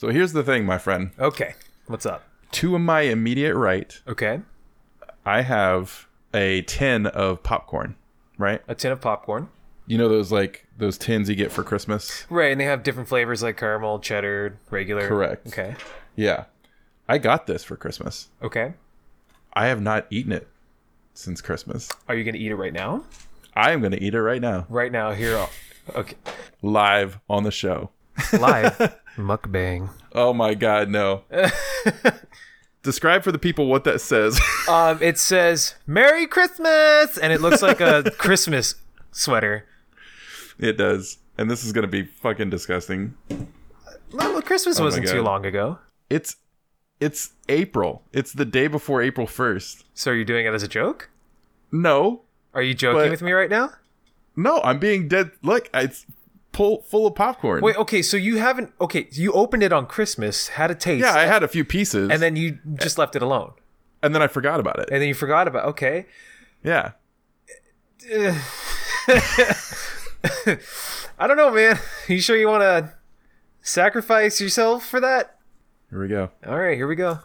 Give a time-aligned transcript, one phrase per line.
[0.00, 1.10] So here's the thing, my friend.
[1.18, 1.52] Okay.
[1.86, 2.22] What's up?
[2.52, 4.40] To my immediate right, Okay.
[5.26, 7.96] I have a tin of popcorn.
[8.38, 8.62] Right?
[8.66, 9.50] A tin of popcorn.
[9.86, 12.24] You know those like those tins you get for Christmas?
[12.30, 15.06] Right, and they have different flavors like caramel, cheddar, regular.
[15.06, 15.48] Correct.
[15.48, 15.76] Okay.
[16.16, 16.44] Yeah.
[17.06, 18.30] I got this for Christmas.
[18.42, 18.72] Okay.
[19.52, 20.48] I have not eaten it
[21.12, 21.90] since Christmas.
[22.08, 23.04] Are you gonna eat it right now?
[23.54, 25.46] I am going to eat it right now, Right now, here.
[25.94, 26.16] Okay.
[26.62, 27.90] live on the show.
[28.32, 29.90] Live mukbang.
[30.14, 31.22] Oh my god, no.
[32.82, 34.40] Describe for the people what that says.
[34.68, 38.76] Um, it says "Merry Christmas" and it looks like a Christmas
[39.10, 39.66] sweater.
[40.60, 41.18] it does.
[41.36, 43.14] And this is going to be fucking disgusting.
[44.12, 45.78] Well, Christmas wasn't too long ago.
[46.08, 46.36] It's
[47.00, 48.02] it's April.
[48.12, 49.82] It's the day before April 1st.
[49.94, 51.10] So are you doing it as a joke?
[51.72, 52.22] No.
[52.54, 53.70] Are you joking But- with me right now?
[54.36, 55.32] No, I'm being dead.
[55.42, 56.06] Look, it's
[56.52, 57.62] full full of popcorn.
[57.62, 61.14] Wait, okay, so you haven't okay, you opened it on Christmas, had a taste, yeah,
[61.14, 63.52] I had a few pieces and then you just left it alone.
[64.02, 64.88] and then I forgot about it.
[64.90, 66.06] And then you forgot about okay.
[66.64, 66.92] Yeah.
[71.18, 71.78] I don't know, man.
[72.08, 72.92] You sure you want to
[73.62, 75.38] sacrifice yourself for that?
[75.90, 76.30] Here we go.
[76.46, 77.20] All right, here we go.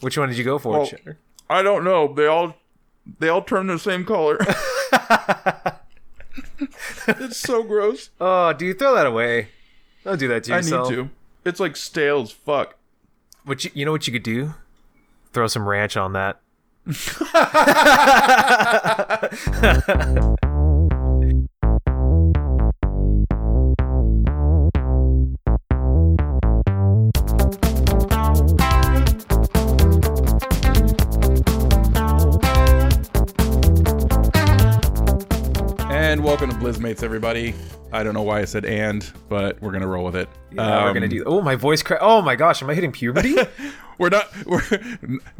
[0.00, 0.70] Which one did you go for?
[0.80, 0.90] Well-
[1.50, 2.12] I don't know.
[2.12, 2.54] They all
[3.20, 4.38] they all turn the same color.
[7.08, 8.10] it's so gross.
[8.20, 9.48] Oh, do you throw that away.
[10.04, 10.86] Don't do that to yourself.
[10.86, 11.10] I need to.
[11.44, 12.76] It's like stale as fuck.
[13.44, 14.54] What you, you know what you could do?
[15.32, 16.40] Throw some ranch on that.
[36.28, 37.54] welcome to Blizzmates, everybody.
[37.90, 40.28] I don't know why I said and, but we're gonna roll with it.
[40.52, 41.24] Yeah, we're Um, gonna do.
[41.24, 42.00] Oh, my voice crack.
[42.02, 43.34] Oh my gosh, am I hitting puberty?
[43.98, 44.28] We're not.
[44.46, 44.62] We're,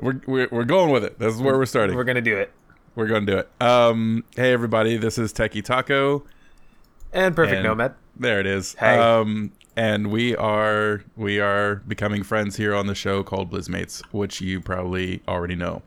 [0.01, 1.19] we're we're we're going with it.
[1.21, 1.95] This is where we're starting.
[1.95, 2.51] we're gonna do it.
[2.97, 3.49] We're going to do it.
[3.61, 6.25] Um, hey everybody, this is Techie Taco.
[7.13, 7.95] And perfect And- nomad.
[8.19, 8.75] There it is.
[8.75, 8.99] Hey.
[8.99, 14.41] Um, and we are we are becoming friends here on the show called Blizzmates, which
[14.41, 15.83] you probably already know.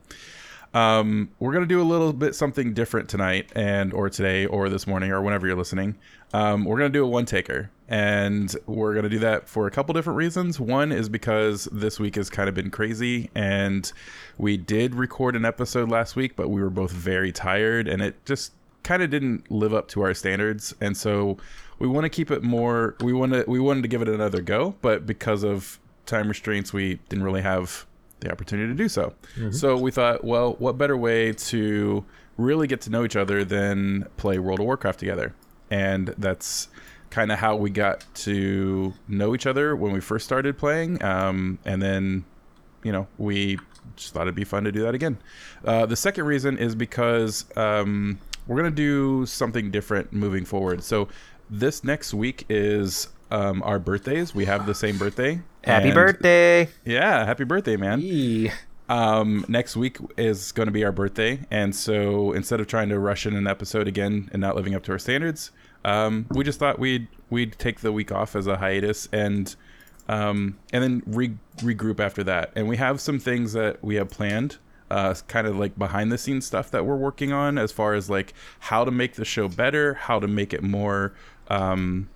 [0.74, 4.88] Um, we're gonna do a little bit something different tonight, and or today, or this
[4.88, 5.98] morning, or whenever you're listening.
[6.34, 9.94] Um, we're gonna do a one taker, and we're gonna do that for a couple
[9.94, 10.60] different reasons.
[10.60, 13.92] One is because this week has kind of been crazy, and
[14.38, 18.26] we did record an episode last week, but we were both very tired, and it
[18.26, 18.54] just
[18.84, 21.38] kind of didn't live up to our standards, and so
[21.80, 22.96] we want to keep it more.
[23.02, 26.72] We want to we wanted to give it another go, but because of time restraints,
[26.72, 27.86] we didn't really have
[28.22, 29.14] the opportunity to do so.
[29.52, 32.06] So we thought, well, what better way to
[32.38, 35.36] really get to know each other than play World of Warcraft together?
[35.70, 36.70] And that's
[37.10, 41.04] kind of how we got to know each other when we first started playing.
[41.04, 42.24] Um, and then,
[42.84, 43.60] you know, we
[43.96, 45.18] just thought it'd be fun to do that again.
[45.66, 50.84] Uh, the second reason is because um, we're going to do something different moving forward.
[50.84, 51.10] So
[51.50, 54.36] this next week is um, our birthdays.
[54.36, 55.42] We have the same birthday.
[55.64, 56.70] Happy And- birthday!
[56.86, 58.02] yeah, happy birthday, man.
[58.90, 63.00] Um, next week is going to be our birthday, and so instead of trying to
[63.00, 65.52] rush in an episode again and not living up to our standards,
[65.86, 69.56] um, we just thought we'd we'd take the week off as a hiatus and
[70.10, 72.52] um, and then re- regroup after that.
[72.56, 74.58] And we have some things that we have planned,
[74.90, 78.10] uh, kind of like behind the scenes stuff that we're working on, as far as
[78.10, 81.14] like how to make the show better, how to make it more.
[81.48, 82.10] Um,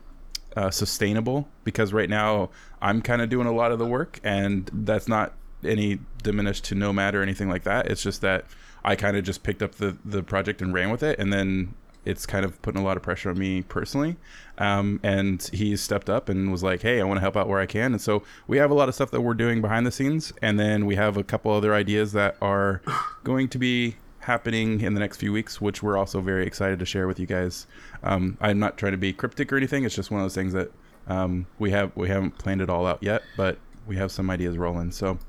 [0.55, 2.49] uh, sustainable because right now
[2.81, 5.33] I'm kind of doing a lot of the work, and that's not
[5.63, 7.87] any diminished to Nomad or anything like that.
[7.87, 8.45] It's just that
[8.83, 11.73] I kind of just picked up the the project and ran with it, and then
[12.05, 14.15] it's kind of putting a lot of pressure on me personally.
[14.59, 17.59] Um, and he stepped up and was like, "Hey, I want to help out where
[17.59, 19.91] I can." And so we have a lot of stuff that we're doing behind the
[19.91, 22.81] scenes, and then we have a couple other ideas that are
[23.23, 26.85] going to be happening in the next few weeks, which we're also very excited to
[26.85, 27.67] share with you guys.
[28.03, 29.83] Um, I'm not trying to be cryptic or anything.
[29.83, 30.71] It's just one of those things that
[31.07, 34.57] um, we have we haven't planned it all out yet, but we have some ideas
[34.57, 34.91] rolling.
[34.91, 35.19] So,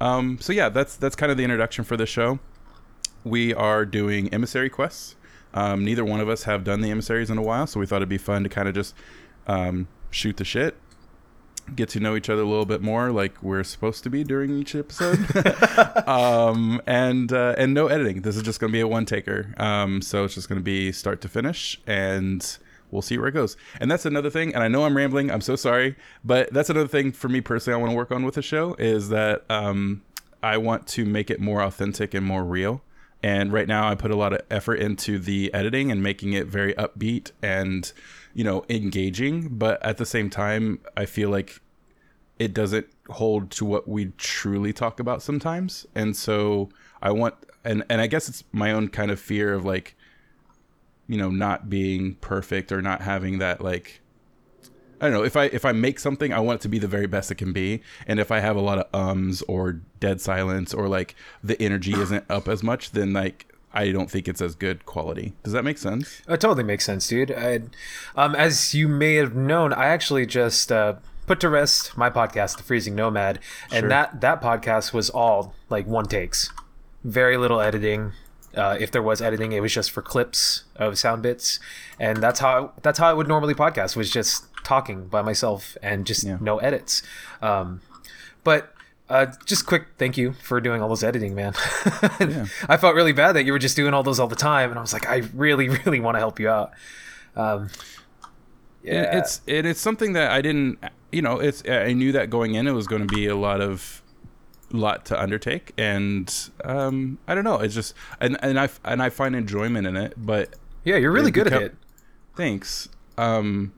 [0.00, 2.38] um, so yeah, that's that's kind of the introduction for this show.
[3.24, 5.16] We are doing emissary quests.
[5.54, 7.96] Um, neither one of us have done the emissaries in a while, so we thought
[7.96, 8.94] it'd be fun to kind of just
[9.46, 10.76] um, shoot the shit,
[11.74, 14.50] get to know each other a little bit more, like we're supposed to be during
[14.50, 15.18] each episode.
[16.08, 18.22] um, and uh, and no editing.
[18.22, 19.54] This is just going to be a one taker.
[19.56, 22.58] Um, so it's just going to be start to finish, and
[22.90, 23.56] we'll see where it goes.
[23.80, 24.54] And that's another thing.
[24.54, 25.30] And I know I'm rambling.
[25.30, 27.78] I'm so sorry, but that's another thing for me personally.
[27.78, 30.02] I want to work on with the show is that um,
[30.42, 32.82] I want to make it more authentic and more real.
[33.22, 36.46] And right now, I put a lot of effort into the editing and making it
[36.46, 37.92] very upbeat and,
[38.34, 39.48] you know, engaging.
[39.48, 41.60] But at the same time, I feel like
[42.38, 45.86] it doesn't hold to what we truly talk about sometimes.
[45.94, 46.68] And so
[47.02, 47.34] I want
[47.64, 49.96] and and I guess it's my own kind of fear of like
[51.06, 54.00] you know not being perfect or not having that like
[55.00, 56.88] I don't know if I if I make something I want it to be the
[56.88, 60.20] very best it can be and if I have a lot of ums or dead
[60.20, 64.40] silence or like the energy isn't up as much then like I don't think it's
[64.40, 65.34] as good quality.
[65.44, 66.22] Does that make sense?
[66.28, 67.30] It totally makes sense, dude.
[67.30, 67.60] I,
[68.16, 70.94] um, as you may have known, I actually just uh,
[71.26, 73.38] put to rest my podcast, The Freezing Nomad,
[73.70, 73.88] and Sure.
[73.90, 76.50] that that podcast was all like one takes,
[77.04, 78.12] very little editing.
[78.56, 81.60] Uh, if there was editing, it was just for clips of sound bits,
[82.00, 86.06] and that's how that's how I would normally podcast was just talking by myself and
[86.06, 86.38] just Yeah.
[86.40, 87.02] no edits.
[87.42, 87.82] Um,
[88.44, 88.72] but
[89.08, 91.54] uh, just quick thank you for doing all those editing, man.
[92.68, 94.78] I felt really bad that you were just doing all those all the time, and
[94.78, 96.72] I was like, I really, really want to help you out.
[97.36, 97.70] Um,
[98.84, 100.78] And yeah, it's and it's something that I didn't
[101.12, 103.60] you know it's I knew that going in it was going to be a lot
[103.60, 104.02] of
[104.70, 109.08] lot to undertake and um I don't know it's just and and I and I
[109.10, 111.74] find enjoyment in it but yeah, you're really it good at it.
[112.36, 113.72] thanks um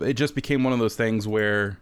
[0.00, 1.78] it just became one of those things where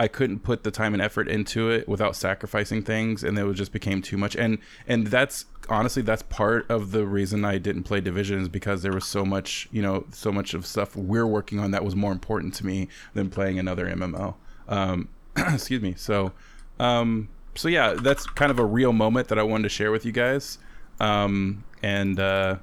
[0.00, 3.70] I couldn't put the time and effort into it without sacrificing things and it just
[3.70, 4.56] became too much and
[4.88, 8.94] and that's honestly that's part of the reason I didn't play division is because there
[8.94, 12.12] was so much you know so much of stuff we're working on that was more
[12.12, 14.36] important to me than playing another MMO
[14.68, 16.32] um excuse me so
[16.78, 20.06] um so yeah that's kind of a real moment that I wanted to share with
[20.06, 20.56] you guys
[20.98, 22.56] um and uh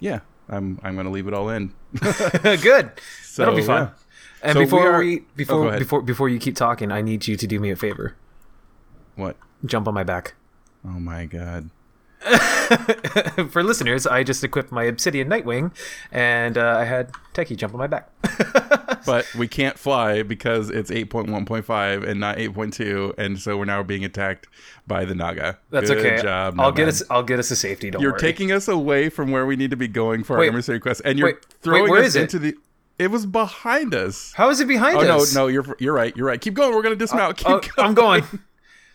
[0.00, 1.72] yeah I'm I'm going to leave it all in
[2.42, 2.92] good.
[3.22, 3.84] So, That'll be fun.
[3.84, 3.90] yeah.
[4.42, 5.78] And So we before are- we, Oh, before ahead.
[5.80, 8.14] before before you keep talking, I need you to do me a favor.
[9.16, 10.34] what Jump on my back.
[10.84, 11.70] oh my god
[13.50, 15.72] For listeners, I just equipped my Obsidian Nightwing,
[16.12, 18.10] and uh, I had Techie jump on my back.
[19.06, 24.04] but we can't fly because it's 8.1.5 and not 8.2 and so we're now being
[24.04, 24.46] attacked
[24.86, 26.22] by the naga That's Good okay.
[26.22, 27.02] job I'll get us.
[27.08, 27.90] I'll get us to safety.
[27.90, 28.20] Don't you're worry.
[28.20, 30.46] taking us away from where we need to be going for Wait.
[30.48, 32.54] our emissary quest and you're Wait, wait, throwing where us into the
[32.98, 35.34] it was behind us How is it behind oh no us?
[35.34, 37.88] no you're you're right you're right keep going we're gonna dismount uh, keep Oh, going.
[37.88, 38.24] I'm going.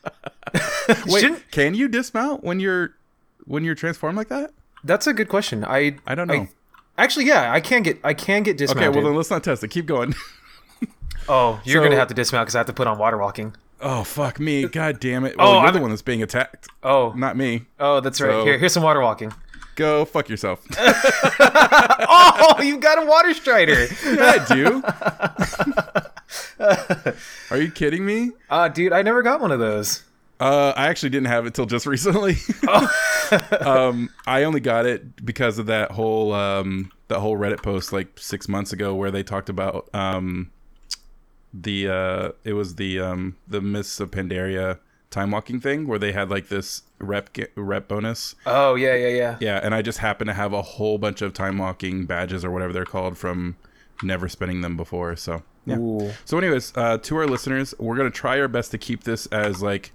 [1.08, 2.96] Wait, Shouldn't- can you dismount when you're
[3.46, 4.52] when you're transformed like that
[4.84, 5.64] That's a good question.
[5.66, 6.48] I i don't know
[6.98, 8.00] actually, yeah, I can get.
[8.04, 8.80] I can get dismount.
[8.88, 10.14] okay well then let's not test it keep going
[11.30, 13.56] oh, you're So- gonna have to dismount because I have to put on water walking.
[13.82, 16.68] oh fuck me god damn it Oh, well, you're I'm- the one that's being attacked
[16.84, 18.30] Oh, not me oh, that's right.
[18.32, 19.34] So- Here, here's some water walking.
[19.76, 23.88] Go fuck yourself Oh, you've got a water strider.
[24.06, 24.84] Yeah, I do.
[27.52, 28.32] Are you kidding me?
[28.50, 30.04] Uh, dude, I never got one of those.
[30.40, 32.36] Uh, I actually didn't have it till just recently.
[33.62, 38.20] um, I only got it because of that whole um, that whole Reddit post like
[38.20, 40.52] six months ago where they talked about um,
[41.54, 44.80] the uh, it was the um, the Mists of Pandaria
[45.10, 48.36] time walking thing where they had like this rep rep bonus.
[48.46, 49.38] Oh yeah, yeah, yeah.
[49.40, 52.52] Yeah, and I just happen to have a whole bunch of time walking badges or
[52.52, 53.56] whatever they're called from
[54.02, 55.16] never spending them before.
[55.16, 55.78] So yeah.
[55.78, 56.12] Ooh.
[56.26, 59.62] So, anyways, uh, to our listeners, we're gonna try our best to keep this as
[59.62, 59.92] like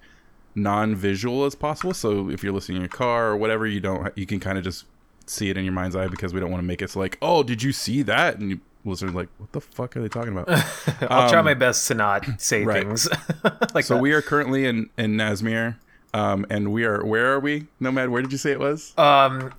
[0.54, 1.94] non-visual as possible.
[1.94, 4.64] So, if you're listening in your car or whatever, you don't you can kind of
[4.64, 4.84] just
[5.26, 7.18] see it in your mind's eye because we don't want to make it so like,
[7.20, 8.38] oh, did you see that?
[8.38, 10.48] And you listeners like, what the fuck are they talking about?
[11.10, 12.82] I'll try my best to not say Um, right.
[12.86, 13.08] things
[13.74, 14.00] like so that.
[14.02, 15.76] we are currently in in Nazmir,
[16.14, 17.66] um, and we are where are we?
[17.80, 18.92] Nomad, where did you say it was?
[18.96, 19.52] Um,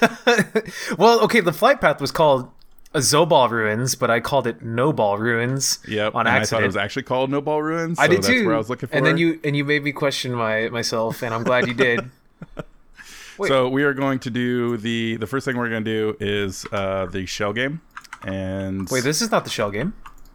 [0.98, 2.50] well, okay, the flight path was called
[2.94, 6.64] Zobal Ruins, but I called it No Ball Ruins yep, on and I thought accident.
[6.64, 7.98] it was actually called No Ball Ruins.
[7.98, 8.46] I so did that's too.
[8.46, 8.94] Where I was looking for.
[8.94, 12.10] And then you and you made me question my myself, and I'm glad you did.
[13.38, 13.48] Wait.
[13.48, 16.66] So we are going to do the the first thing we're going to do is
[16.70, 17.80] uh, the shell game,
[18.22, 19.92] and Wait, this is not the shell game.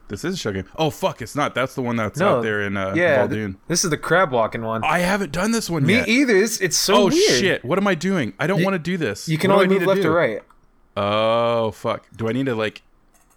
[0.10, 0.66] This is a shell game.
[0.76, 1.56] Oh fuck, it's not.
[1.56, 3.26] That's the one that's No, out there in uh, yeah,
[3.68, 4.84] this is the crab walking one.
[4.84, 5.88] I haven't done this one yet.
[5.88, 6.08] Me yet.
[6.10, 6.36] either.
[6.36, 7.40] It's, it's so oh weird.
[7.40, 7.64] shit!
[7.66, 8.34] What am I doing?
[8.40, 9.30] I don't want to do this.
[9.30, 10.10] You can What do only I move need to left do?
[10.10, 10.42] or right.
[10.98, 12.06] Oh fuck!
[12.16, 12.82] Do I need to like?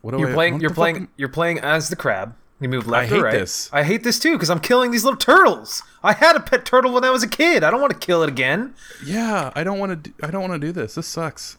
[0.01, 0.35] What do You're I?
[0.35, 0.53] playing.
[0.55, 0.97] what You're the playing.
[0.97, 2.35] am- You're playing as the crab.
[2.59, 3.33] You move left hate or right.
[3.33, 3.69] this.
[3.73, 5.83] I hate this too because I'm killing these little turtles.
[6.03, 7.65] I had a pet turtle when I was a kid.
[7.65, 8.75] I don't want to kill it again.
[9.05, 10.11] Yeah, I don't want to.
[10.11, 10.95] Do, I don't want to do this.
[10.95, 11.59] This sucks.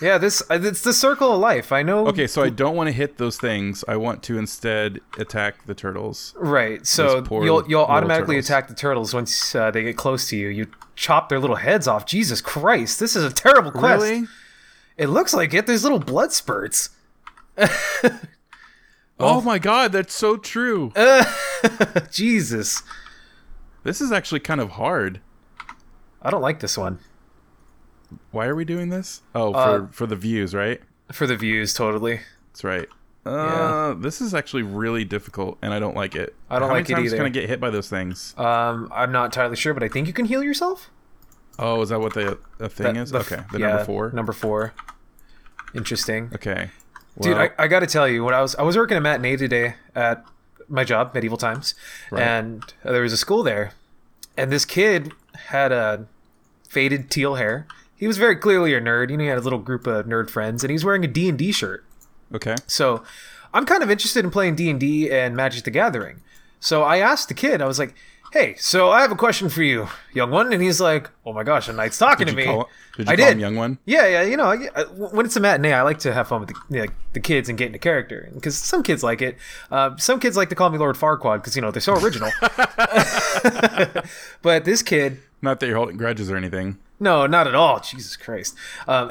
[0.00, 1.72] Yeah, this uh, it's the circle of life.
[1.72, 2.06] I know.
[2.08, 3.84] Okay, so I don't want to hit those things.
[3.88, 6.34] I want to instead attack the turtles.
[6.36, 6.86] Right.
[6.86, 8.50] So you'll you'll automatically turtles.
[8.50, 10.48] attack the turtles once uh, they get close to you.
[10.48, 10.66] You
[10.96, 12.06] chop their little heads off.
[12.06, 13.00] Jesus Christ!
[13.00, 14.02] This is a terrible quest.
[14.02, 14.26] Really?
[14.96, 15.66] It looks like it.
[15.66, 16.90] There's little blood spurts.
[19.18, 20.92] Oh my god, that's so true.
[22.10, 22.82] Jesus.
[23.84, 25.20] This is actually kind of hard.
[26.20, 26.98] I don't like this one.
[28.30, 29.22] Why are we doing this?
[29.34, 30.80] Oh, for Uh, for the views, right?
[31.12, 32.20] For the views, totally.
[32.52, 32.88] That's right.
[33.26, 36.34] Uh, this is actually really difficult, and I don't like it.
[36.50, 37.16] I don't How like it many times either.
[37.18, 38.34] Can I get hit by those things?
[38.36, 40.90] Um, I'm not entirely sure, but I think you can heal yourself.
[41.58, 43.10] Oh, is that what the, the thing That- is?
[43.12, 44.10] the okay, the yeah, number four.
[44.12, 44.74] Number four.
[45.74, 46.30] Interesting.
[46.34, 46.70] Okay.
[47.20, 49.36] Dude, I, I got to tell you, when I was I was working a matinee
[49.36, 50.24] today at
[50.68, 51.74] my job, Medieval Times,
[52.10, 52.22] Right.
[52.22, 53.72] and there was a school there,
[54.36, 55.12] and this kid
[55.46, 56.06] had a
[56.68, 57.66] faded teal hair.
[58.04, 59.08] He was very clearly a nerd.
[59.08, 61.26] You know, he had a little group of nerd friends, and he's wearing a D
[61.26, 61.86] and D shirt.
[62.34, 62.54] okay.
[62.66, 63.02] So,
[63.54, 66.20] I'm kind of interested in playing D and D and Magic the Gathering.
[66.60, 67.94] So I asked the kid, I was like,
[68.30, 71.44] "Hey, so I have a question for you, young one," and he's like, "Oh my
[71.44, 72.68] gosh, a knight's talking Did to me." call,
[72.98, 73.32] did you I call did.
[73.32, 73.78] him young one?
[73.86, 76.40] Yeah, yeah, you know, I, I- when it's a matinee, I like to have fun
[76.40, 79.38] with the, you know, the kids and get into character because some kids like it.
[79.70, 82.30] Uh, some kids like to call me Lord Farquaad because you know they're so original.
[84.42, 86.78] but this kid, Not that you're holding grudges or anything.
[87.00, 87.80] No, not at all.
[87.80, 88.56] Jesus Christ.
[88.86, 89.10] Um,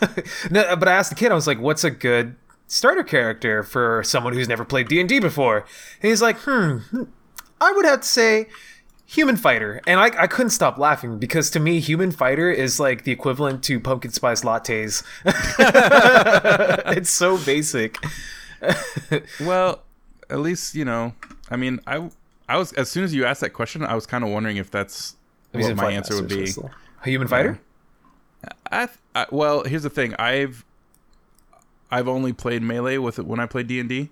[0.50, 4.02] no, but I asked the kid, I was like, "What's a good starter character for
[4.04, 5.58] someone who's never played D and D before?"
[6.02, 6.78] And he's like, "Hmm,
[7.60, 8.46] I would have to say."
[9.06, 13.02] Human Fighter, and I, I couldn't stop laughing because to me, Human Fighter is like
[13.02, 15.02] the equivalent to pumpkin spice lattes.
[16.96, 17.96] it's so basic.
[19.40, 19.82] Well,
[20.28, 21.14] at least you know.
[21.50, 22.08] I mean, I
[22.48, 24.70] I was as soon as you asked that question, I was kind of wondering if
[24.70, 25.16] that's
[25.52, 26.40] what my answer would be.
[26.40, 26.70] Masters,
[27.04, 27.60] the- Human Fighter.
[28.70, 30.14] I, th- I well, here's the thing.
[30.18, 30.64] I've
[31.90, 34.10] I've only played melee with it when I played D and D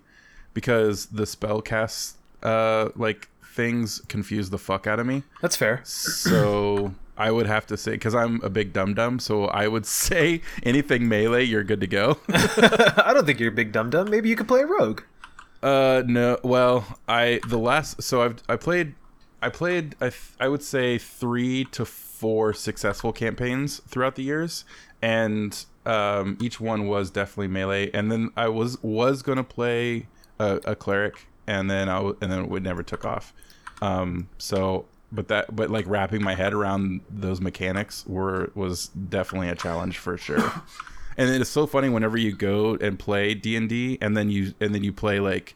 [0.53, 5.23] because the spell cast uh like things confuse the fuck out of me.
[5.41, 5.81] That's fair.
[5.83, 9.85] So I would have to say because I'm a big dum dum, so I would
[10.05, 12.19] say anything melee, you're good to go.
[12.29, 14.09] I don't think you're a big dum dum.
[14.09, 15.01] Maybe you could play a rogue.
[15.63, 18.93] Uh no, well, I the last so I've I played
[19.41, 21.85] I played I th- I would say 3 to
[22.19, 24.65] 4 successful campaigns throughout the years
[25.01, 30.07] and um each one was definitely melee and then I was was to play
[30.37, 33.33] a, a cleric and then I w- and then it never took off.
[33.81, 39.47] Um so but that but like wrapping my head around those mechanics were was definitely
[39.47, 40.51] a challenge for sure.
[41.17, 44.75] and it is so funny whenever you go and play d&d and then you and
[44.75, 45.55] then you play like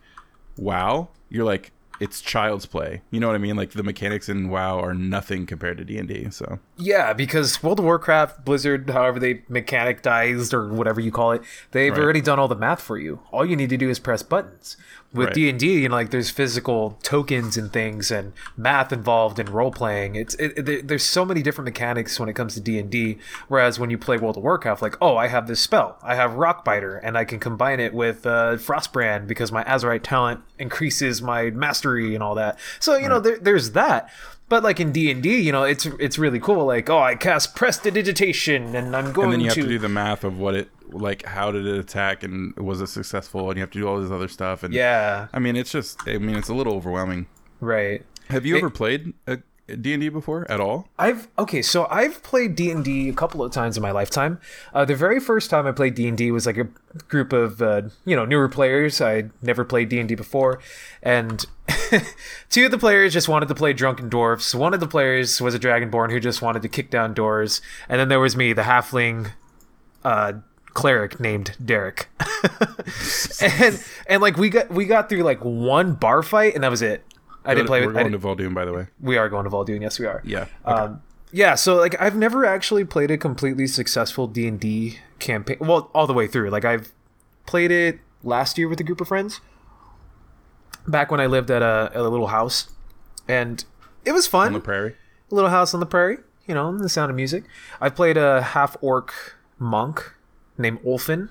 [0.58, 4.50] wow you're like it's child's play you know what i mean like the mechanics in
[4.50, 9.36] wow are nothing compared to d&d so Yeah, because World of Warcraft, Blizzard, however they
[9.50, 12.02] mechanicized or whatever you call it, they've Right.
[12.02, 13.20] already done all the math for you.
[13.32, 14.76] All you need to do is press buttons.
[15.14, 15.36] With Right.
[15.36, 19.46] D and D, you know, like there's physical tokens and things and math involved in
[19.46, 20.16] role playing.
[20.16, 23.20] It's it, it, there's so many different mechanics when it comes to D and D.
[23.48, 26.32] Whereas when you play World of Warcraft, like oh, I have this spell, I have
[26.32, 31.52] Rockbiter, and I can combine it with uh, Frostbrand because my Azerite talent increases my
[31.52, 32.58] mastery and all that.
[32.80, 34.10] So you know, there, there's that.
[34.54, 36.68] But like in D and D, you know, it's it's really cool.
[36.68, 39.80] Like, oh, I cast prestidigitation, and I'm going and then you have to, to do
[39.80, 43.58] the math of what it like how did it attack and was it successful and
[43.58, 46.20] you have to do all this other stuff and yeah, i mean it's just i
[46.20, 47.26] mean it's a little overwhelming
[47.62, 48.06] right.
[48.30, 49.40] have you It- ever played a
[49.82, 53.52] d&d before at all I've okay, so I've played D and D a couple of
[53.52, 54.40] times in my lifetime.
[54.74, 56.68] Uh, the very first time I played D and D was like a
[57.08, 59.00] group of uh, you know newer players.
[59.00, 60.60] I never played D and D before,
[61.02, 61.46] and
[62.50, 64.54] two of the players just wanted to play drunken dwarfs.
[64.54, 68.00] One of the players was a dragonborn who just wanted to kick down doors, and
[68.00, 69.32] then there was me, the halfling
[70.04, 70.34] uh,
[70.74, 72.10] cleric named Derek.
[73.42, 76.82] and and like we got we got through like one bar fight, and that was
[76.82, 77.04] it.
[77.46, 77.96] I didn't play with.
[77.96, 78.22] we're with.
[78.22, 79.82] Going to Vol'dun, by the way we are going to Vol'dun.
[79.82, 80.22] Yes, we are.
[80.24, 80.82] yeah okay.
[80.82, 85.58] Um, yeah, so like I've never actually played a completely successful D and D campaign.
[85.60, 86.52] Well, all the way through.
[86.52, 86.92] Like I've
[87.48, 89.42] played it last year with a group of friends.
[90.88, 92.70] Back when I lived at a, at a little house,
[93.28, 93.64] and
[94.06, 94.48] it was fun.
[94.48, 94.96] on the prairie
[95.34, 96.20] a little house on the prairie.
[96.48, 97.46] You know, the sound of music.
[97.82, 99.14] I played a half orc
[99.60, 100.14] monk
[100.58, 101.30] named Ulfin,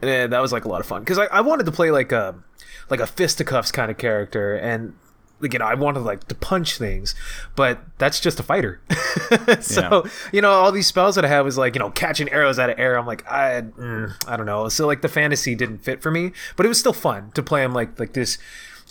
[0.00, 2.12] and that was like a lot of fun because I, I wanted to play like
[2.12, 2.34] a
[2.90, 4.94] like a fisticuffs kind of character, and
[5.42, 7.14] you know I wanted like to punch things,
[7.56, 8.80] but that's just a fighter.
[9.60, 12.58] so you know all these spells that I had was like you know catching arrows
[12.58, 12.98] out of air.
[12.98, 14.68] I'm like I mm, I don't know.
[14.68, 17.62] So like the fantasy didn't fit for me, but it was still fun to play
[17.62, 18.38] him like like this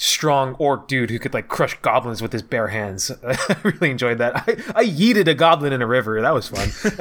[0.02, 3.12] strong orc dude who could like crush goblins with his bare hands.
[3.28, 4.36] I really enjoyed that.
[4.36, 6.20] I, I yeeted a goblin in a river.
[6.22, 6.70] That was fun.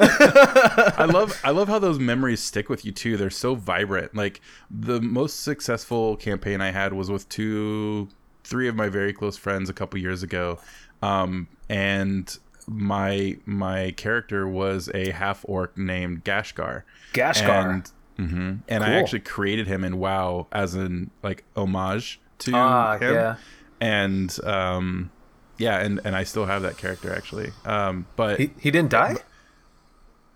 [0.97, 3.17] I love I love how those memories stick with you too.
[3.17, 4.15] They're so vibrant.
[4.15, 8.09] Like the most successful campaign I had was with two
[8.43, 10.59] three of my very close friends a couple years ago.
[11.01, 16.83] Um, and my my character was a half orc named Gashgar.
[17.13, 17.73] Gashgar.
[17.73, 17.91] And
[18.31, 18.59] mhm.
[18.69, 23.13] and I actually created him in WoW as an like homage to Ah, him.
[23.13, 23.35] yeah.
[23.81, 25.09] And um
[25.57, 27.51] yeah, and, and I still have that character actually.
[27.65, 29.15] Um but He, he didn't die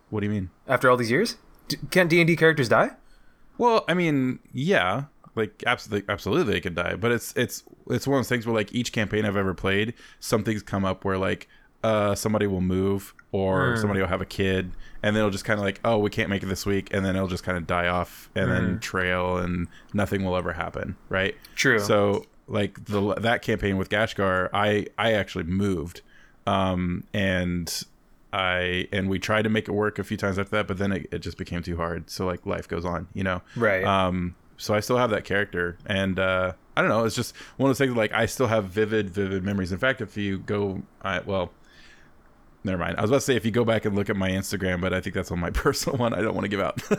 [0.09, 0.49] what do you mean?
[0.67, 1.37] after all these years.
[1.67, 2.91] D- can't D and D characters die?
[3.57, 5.05] Well, I mean, yeah.
[5.35, 8.55] Like absolutely absolutely they could die but it's it's it's one of those things where
[8.55, 11.47] like each campaign i've ever played something's come up where like
[11.83, 13.81] uh somebody will move or Hmm.
[13.81, 16.29] somebody will have a kid and then it'll just kind of like oh we can't
[16.29, 18.51] make it this week and then it'll just kind of die off and Hmm.
[18.53, 21.79] then trail and nothing will ever happen right True.
[21.79, 26.01] so like the that campaign with gashgar i i actually moved
[26.47, 27.83] um and
[28.33, 30.91] i and we tried to make it work a few times after that but then
[30.91, 33.83] it, it just became too hard so like life goes on you know Right.
[33.83, 37.69] um so i still have that character and uh i don't know it's just one
[37.69, 39.71] of those things like i still have vivid vivid memories.
[39.71, 41.51] In fact if you go i well
[42.63, 42.97] never mind.
[42.97, 44.93] I was about to say if you go back and look at my instagram but
[44.93, 46.81] i think that's on my personal one i don't want to give out.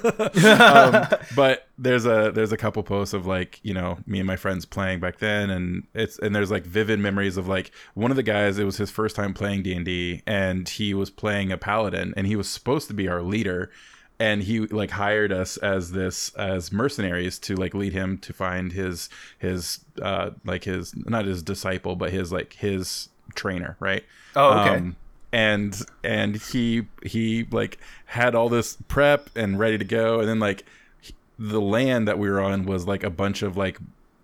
[0.66, 4.36] Um, but there's a there's a couple posts of like you know me and my
[4.36, 8.16] friends playing back then and it's and there's like vivid memories of like one of
[8.16, 12.14] the guys it was his first time playing d&d and he was playing a paladin
[12.16, 13.70] and he was supposed to be our leader
[14.18, 18.72] and he like hired us as this as mercenaries to like lead him to find
[18.72, 19.08] his
[19.38, 24.04] his uh like his not his disciple but his like his trainer right
[24.34, 24.76] Oh, okay.
[24.76, 24.96] Um,
[25.32, 30.38] and and he he like had all this prep and ready to go and then
[30.38, 30.64] like
[31.00, 33.78] he- the land that we were on was like a bunch of like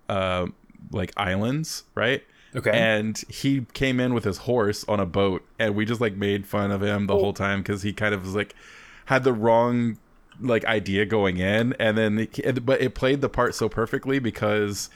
[0.09, 0.47] uh
[0.91, 2.23] like islands right
[2.55, 2.69] Okay.
[2.71, 6.45] and he came in with his horse on a boat and we just like made
[6.45, 8.55] fun of him the whole time because he kind of was like
[9.05, 9.97] had the wrong
[10.39, 14.89] like idea going in and then it, but it played the part so perfectly because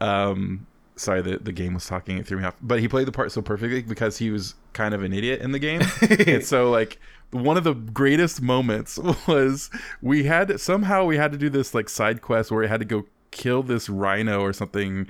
[0.00, 0.66] um
[0.96, 3.32] sorry the, the game was talking it threw me off but he played the part
[3.32, 5.82] so perfectly because he was kind of an idiot in the game
[6.26, 6.98] and so like
[7.32, 9.68] one of the greatest moments was
[10.00, 12.86] we had somehow we had to do this like side quest where we had to
[12.86, 15.08] go kill this rhino or something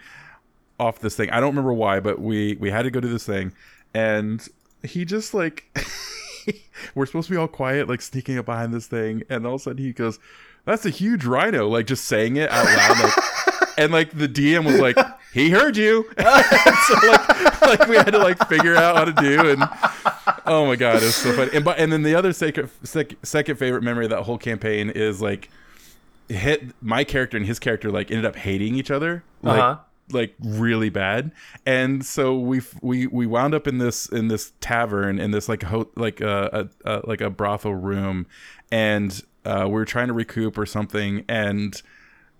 [0.80, 1.30] off this thing.
[1.30, 3.52] I don't remember why, but we we had to go do this thing,
[3.92, 4.46] and
[4.82, 5.64] he just like
[6.94, 9.60] we're supposed to be all quiet, like sneaking up behind this thing, and all of
[9.60, 10.18] a sudden he goes,
[10.64, 14.64] "That's a huge rhino!" Like just saying it out loud, like, and like the DM
[14.64, 14.96] was like,
[15.32, 19.50] "He heard you," so like like we had to like figure out how to do,
[19.50, 19.62] and
[20.46, 21.50] oh my god, it's so funny.
[21.54, 24.90] And but and then the other second sec, second favorite memory of that whole campaign
[24.90, 25.48] is like
[26.28, 29.76] hit my character and his character like ended up hating each other like Uh-huh.
[30.10, 31.32] Like really bad.
[31.64, 35.62] And so we we we wound up in this in this tavern in this like
[35.62, 38.26] ho- like a, a, a like a brothel room.
[38.70, 41.24] And uh, we were trying to recoup or something.
[41.28, 41.80] And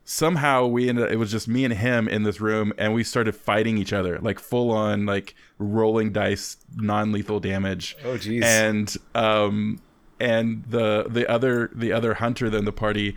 [0.05, 3.35] somehow we ended it was just me and him in this room and we started
[3.35, 7.97] fighting each other like full on like rolling dice non-lethal damage.
[8.05, 8.43] Oh, jeez.
[8.43, 9.81] and um
[10.21, 13.17] and the the other the other hunter than the party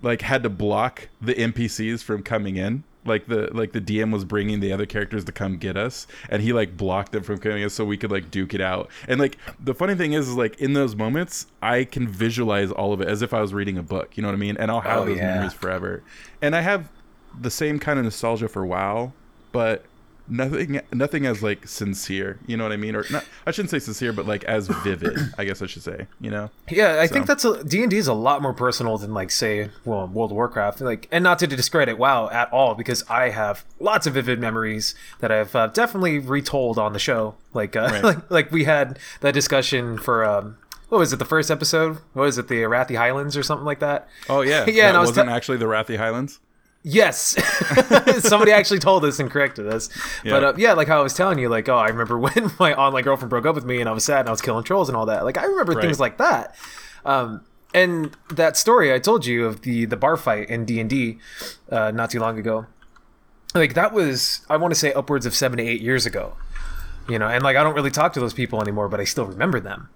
[0.00, 4.24] like had to block the npcs from coming in like the like the dm was
[4.24, 7.62] bringing the other characters to come get us and he like blocked them from coming
[7.62, 8.90] in so we could like duke it out.
[9.08, 12.92] And like the funny thing is, is like in those moments i can visualize all
[12.92, 14.56] of it as if i was reading a book you know what i mean?
[14.56, 15.34] And i'll oh, have Oh, those yeah.
[15.34, 16.02] memories forever.
[16.42, 16.88] And i have
[17.38, 19.12] the same kind of nostalgia for wow
[19.52, 19.84] but
[20.26, 23.78] nothing nothing as like sincere you know what i mean or not i shouldn't say
[23.78, 27.26] sincere but like as vivid i guess i should say you know Yeah, I think
[27.26, 30.80] So- that's d&d is a lot more personal than like say well World of Warcraft.
[30.80, 34.94] Like, and not to discredit WoW at all because I have lots of vivid memories
[35.20, 37.34] that I've uh, definitely retold on the show.
[37.52, 38.04] Like, uh, Right.
[38.10, 40.56] like like we had that discussion for um,
[40.88, 41.98] what was it the first episode?
[42.14, 44.08] What was it the Arathi Highlands or something like that?
[44.28, 46.40] oh yeah Yeah, and that I was wasn't actually the Rathi highlands
[46.86, 47.34] Yes,
[48.20, 49.88] somebody actually told us and corrected us.
[50.22, 50.48] But Yeah.
[50.48, 53.02] uh, yeah, like how I was telling you, like oh, I remember when my online
[53.04, 54.96] girlfriend broke up with me and I was sad and I was killing trolls and
[54.96, 55.24] all that.
[55.24, 56.54] Like I remember things like that.
[57.06, 57.40] Um,
[57.72, 61.18] and that story I told you of the the bar fight in D and D
[61.70, 62.66] uh, not too long ago,
[63.54, 66.36] like that was I want to say upwards of seven to eight years ago.
[67.08, 69.24] You know, and like I don't really talk to those people anymore, but I still
[69.26, 69.88] remember them.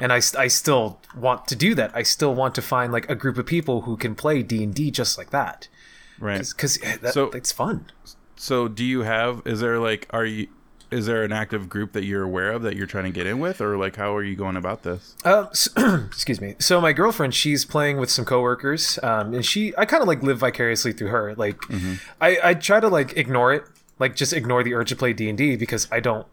[0.00, 1.92] And I, I still want to do that.
[1.94, 4.74] I still want to find like a group of people who can play D and
[4.74, 5.68] D just like that,
[6.18, 7.90] right because that, So- it's fun.
[8.36, 10.48] so do you have is there like are you
[10.90, 13.40] is there an active group that you're aware of that you're trying to get in
[13.40, 15.68] with or like how are you going about this Uh, s
[16.06, 16.54] excuse me.
[16.60, 20.22] So my girlfriend, she's playing with some coworkers, um, and she, I kind of like
[20.22, 21.34] live vicariously through her.
[21.34, 21.60] Like,
[22.20, 23.64] I, I try to like ignore it,
[23.98, 26.26] like just ignore the urge to play D and D because I don't.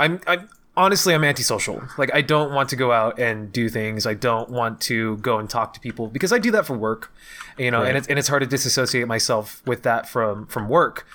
[0.00, 1.82] I'm, I'm honestly, I'm antisocial.
[1.98, 4.06] Like, I don't want to go out and do things.
[4.06, 7.12] I don't want to go and talk to people because I do that for work,
[7.58, 7.88] you know, Right.
[7.88, 11.06] and it's and it's hard to disassociate myself with that from from work.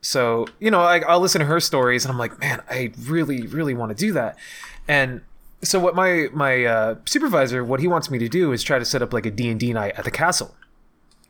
[0.00, 3.46] So you know, I, I'll listen to her stories, and I'm like, man, I really,
[3.48, 4.38] really want to do that.
[4.86, 5.20] And
[5.62, 8.84] so what my my uh, supervisor, what he wants me to do is try to
[8.84, 10.54] set up like a D and D night at the castle.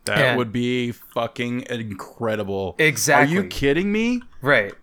[0.05, 0.35] that Yeah.
[0.37, 3.37] would be fucking incredible Exactly.
[3.37, 4.73] are you kidding me Right.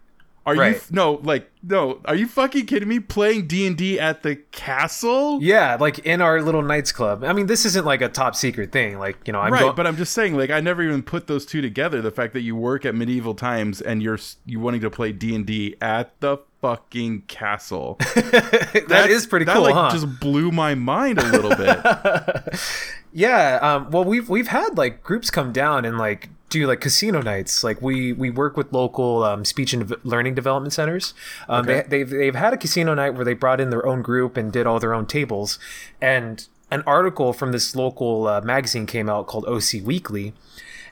[0.46, 0.76] Are you Right.
[0.76, 2.00] f- no like no?
[2.04, 3.00] Are you fucking kidding me?
[3.00, 5.40] Playing D and D at the castle?
[5.42, 7.24] Yeah, like in our little Knights Club.
[7.24, 8.98] I mean, this isn't like a top secret thing.
[9.00, 11.26] Like, you know, I'm right, go- but I'm just saying, like, I never even put
[11.26, 12.00] those two together.
[12.00, 15.35] The fact that you work at medieval times and you're you wanting to play D
[15.35, 17.96] and D at the fucking castle.
[18.14, 19.90] that is pretty that, cool, like, huh?
[19.90, 22.54] Just blew my mind a little bit.
[23.12, 27.20] Yeah, um, well, we've we've had like groups come down and like do like casino
[27.20, 27.64] nights.
[27.64, 31.12] Like we we work with local um, speech and learning development centers.
[31.48, 31.82] Um, Okay.
[31.88, 34.52] they, they've they've had a casino night where they brought in their own group and
[34.52, 35.59] did all their own tables.
[36.00, 40.32] And an article from this local uh, magazine came out called OC Weekly.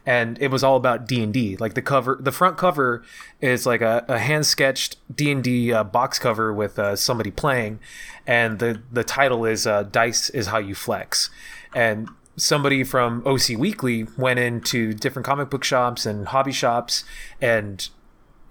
[0.07, 1.57] And it was all about D and D.
[1.57, 3.03] Like the cover, the front cover
[3.41, 7.31] is like a, a hand sketched D and D uh, box cover with uh, somebody
[7.31, 7.79] playing,
[8.27, 11.31] and the the title is uh, "Dice is how you flex."
[11.75, 17.05] and somebody from OC Weekly went into different comic book shops and hobby shops
[17.41, 17.89] and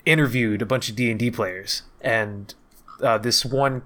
[0.06, 1.84] interviewed a bunch of D&D players.
[2.02, 2.54] And
[3.02, 3.84] uh, this one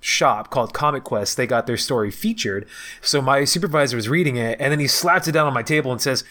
[0.00, 2.66] shop called Comic Quest they got their story featured.
[3.00, 5.92] So my supervisor was reading it and then he slaps it down on my table
[5.92, 6.24] and says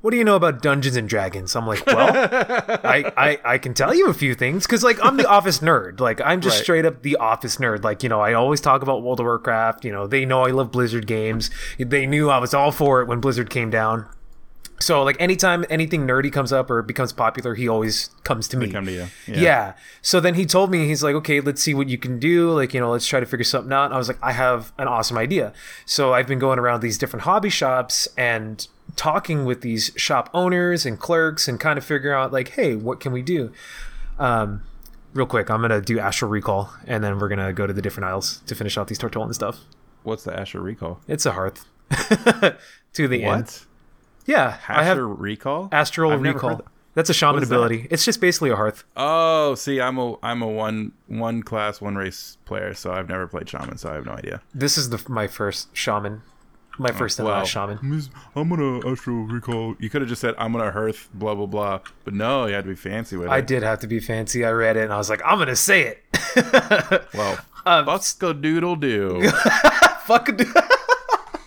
[0.00, 1.54] what do you know about Dungeons and Dragons?
[1.54, 2.10] I'm like, well,
[2.84, 6.00] I, I, I can tell you a few things because like I'm the Office nerd.
[6.00, 6.62] Like I'm just Right.
[6.64, 7.84] straight up the Office nerd.
[7.84, 9.84] Like you know, I always talk about World of Warcraft.
[9.84, 11.50] You know, they know I love Blizzard games.
[11.78, 14.06] They knew I was all for it when Blizzard came down.
[14.82, 18.70] So like anytime anything nerdy comes up or becomes popular, he always comes to me.
[18.70, 19.06] come to you.
[19.26, 19.40] Yeah.
[19.40, 19.72] Yeah.
[20.00, 22.50] So then he told me he's like, okay, let's see what you can do.
[22.52, 23.84] Like you know, let's try to figure something out.
[23.86, 25.52] And I was like, I have an awesome idea.
[25.84, 30.86] So I've been going around these different hobby shops and talking with these shop owners
[30.86, 33.52] and clerks and kind of figuring out like, hey, what can we do?
[34.18, 34.62] Um,
[35.14, 38.08] real quick, I'm gonna do Astral Recall and then we're gonna go to the different
[38.08, 39.60] aisles to finish out these Tortollan and stuff.
[40.02, 41.00] What's the Astral recall?
[41.06, 41.66] It's a hearth.
[42.92, 43.44] to the end.
[43.44, 43.66] What?
[44.26, 45.68] Yeah, I have recall?
[45.72, 46.62] Astral I've Recall.
[46.94, 47.54] That's a shaman is that?
[47.54, 47.86] ability.
[47.90, 48.84] It's just basically a hearth.
[48.96, 53.26] Oh, see, I'm a I'm a one one class one race player, so I've never
[53.26, 54.42] played shaman, so I have no idea.
[54.54, 56.22] This is the my first shaman,
[56.78, 57.34] my first and Wow.
[57.40, 57.78] last shaman.
[58.34, 59.74] I'm gonna astral recall.
[59.78, 62.64] You could have just said I'm gonna hearth blah blah blah, but no, you had
[62.64, 63.30] to be fancy with it.
[63.32, 64.44] I did have to be fancy.
[64.44, 66.04] I read it and I was like, I'm gonna say it.
[67.14, 69.28] Well, Um, fuck a doodle do.
[70.04, 70.28] Fuck.
[70.30, 70.46] it.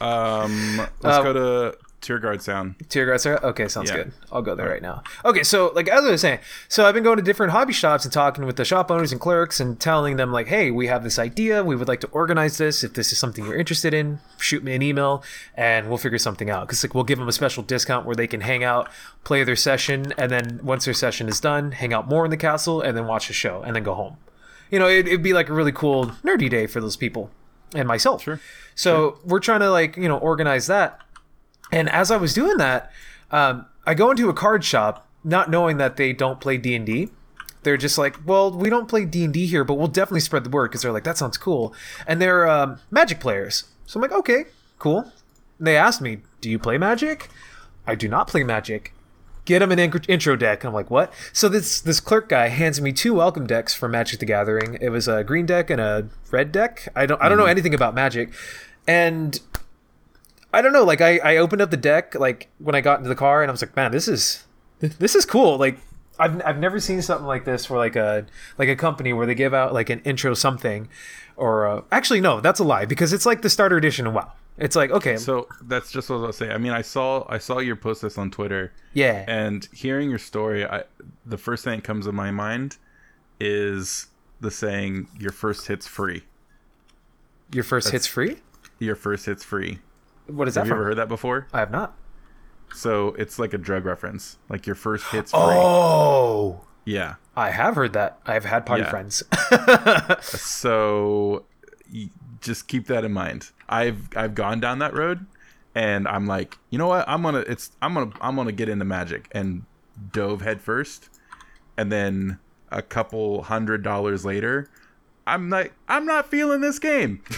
[0.01, 2.75] Um, let's Uh, go to Tiragarde Sound.
[2.89, 3.25] Tear gas.
[3.25, 3.95] Okay, sounds Yeah.
[3.97, 4.11] good.
[4.31, 5.01] I'll go there right now.
[5.23, 8.03] Okay, so like as I was saying, so I've been going to different hobby shops
[8.03, 11.03] and talking with the shop owners and clerks and telling them like, hey, we have
[11.03, 11.63] this idea.
[11.63, 12.83] We would like to organize this.
[12.83, 15.23] If this is something you're interested in, shoot me an email
[15.55, 16.67] and we'll figure something out.
[16.67, 18.89] Because like we'll give them a special discount where they can hang out,
[19.23, 22.37] play their session, and then once their session is done, hang out more in the
[22.37, 24.17] castle and then watch the show and then go home.
[24.69, 27.29] You know, it, it'd be like a really cool nerdy day for those people
[27.75, 28.23] and myself.
[28.23, 28.39] Sure.
[28.75, 30.99] So we're trying to like you know organize that.
[31.71, 32.91] And as I was doing that,
[33.32, 36.86] um, I go into a card shop, not knowing that they don't play D and
[36.86, 37.10] D.
[37.63, 40.43] They're just like, well, we don't play D and D here, but we'll definitely spread
[40.43, 41.73] the word because they're like, that sounds cool,
[42.06, 43.65] and they're um, Magic players.
[43.86, 44.45] So I'm like, okay,
[44.80, 45.12] cool.
[45.58, 47.30] And they asked me, do you play Magic?
[47.88, 48.93] I do not play Magic.
[49.45, 50.63] Get them an in- intro deck.
[50.63, 51.12] I'm like, what?
[51.34, 54.78] So this this clerk guy hands me two welcome decks for Magic the Gathering.
[54.80, 56.88] It was a green deck and a red deck.
[56.95, 58.34] I don't I don't know anything about Magic,
[58.88, 59.39] and
[60.53, 60.83] I don't know.
[60.83, 63.49] Like I, I opened up the deck like when I got into the car, and
[63.49, 64.45] I was like, man, this is
[64.79, 65.57] this is cool.
[65.57, 65.79] Like
[66.19, 68.25] I've I've never seen something like this for like a
[68.57, 70.87] like a company where they give out like an intro something,
[71.35, 74.31] or uh, actually no, that's a lie because it's like the starter edition of WoW.
[74.57, 76.51] It's like okay, So that's just what I was saying.
[76.51, 80.19] I mean, I saw I saw your post this on Twitter, yeah, and hearing your
[80.19, 80.83] story, I
[81.25, 82.77] the first thing that comes to my mind
[83.39, 84.07] is
[84.39, 86.23] the saying "Your first hit's free."
[87.53, 88.37] your first hits free.
[88.79, 89.79] Your first hit's free.
[90.27, 90.77] What is Have that Have you from?
[90.79, 91.47] ever heard that before?
[91.53, 91.95] I have not.
[92.73, 94.38] So it's like a drug reference.
[94.49, 95.39] Like your first hit's free.
[95.41, 97.15] Oh, Yeah.
[97.36, 98.19] I have heard that.
[98.25, 98.89] I've had party Yeah.
[98.89, 99.23] friends.
[100.21, 101.45] So
[102.41, 103.51] just keep that in mind.
[103.69, 105.25] I've I've gone down that road,
[105.75, 107.07] and I'm like, you know what?
[107.07, 109.63] I'm gonna it's I'm gonna I'm gonna get into magic and
[110.12, 111.09] dove head first,
[111.77, 112.39] and then
[112.71, 114.69] a couple hundred dollars later.
[115.25, 117.21] I'm like I'm not feeling this game.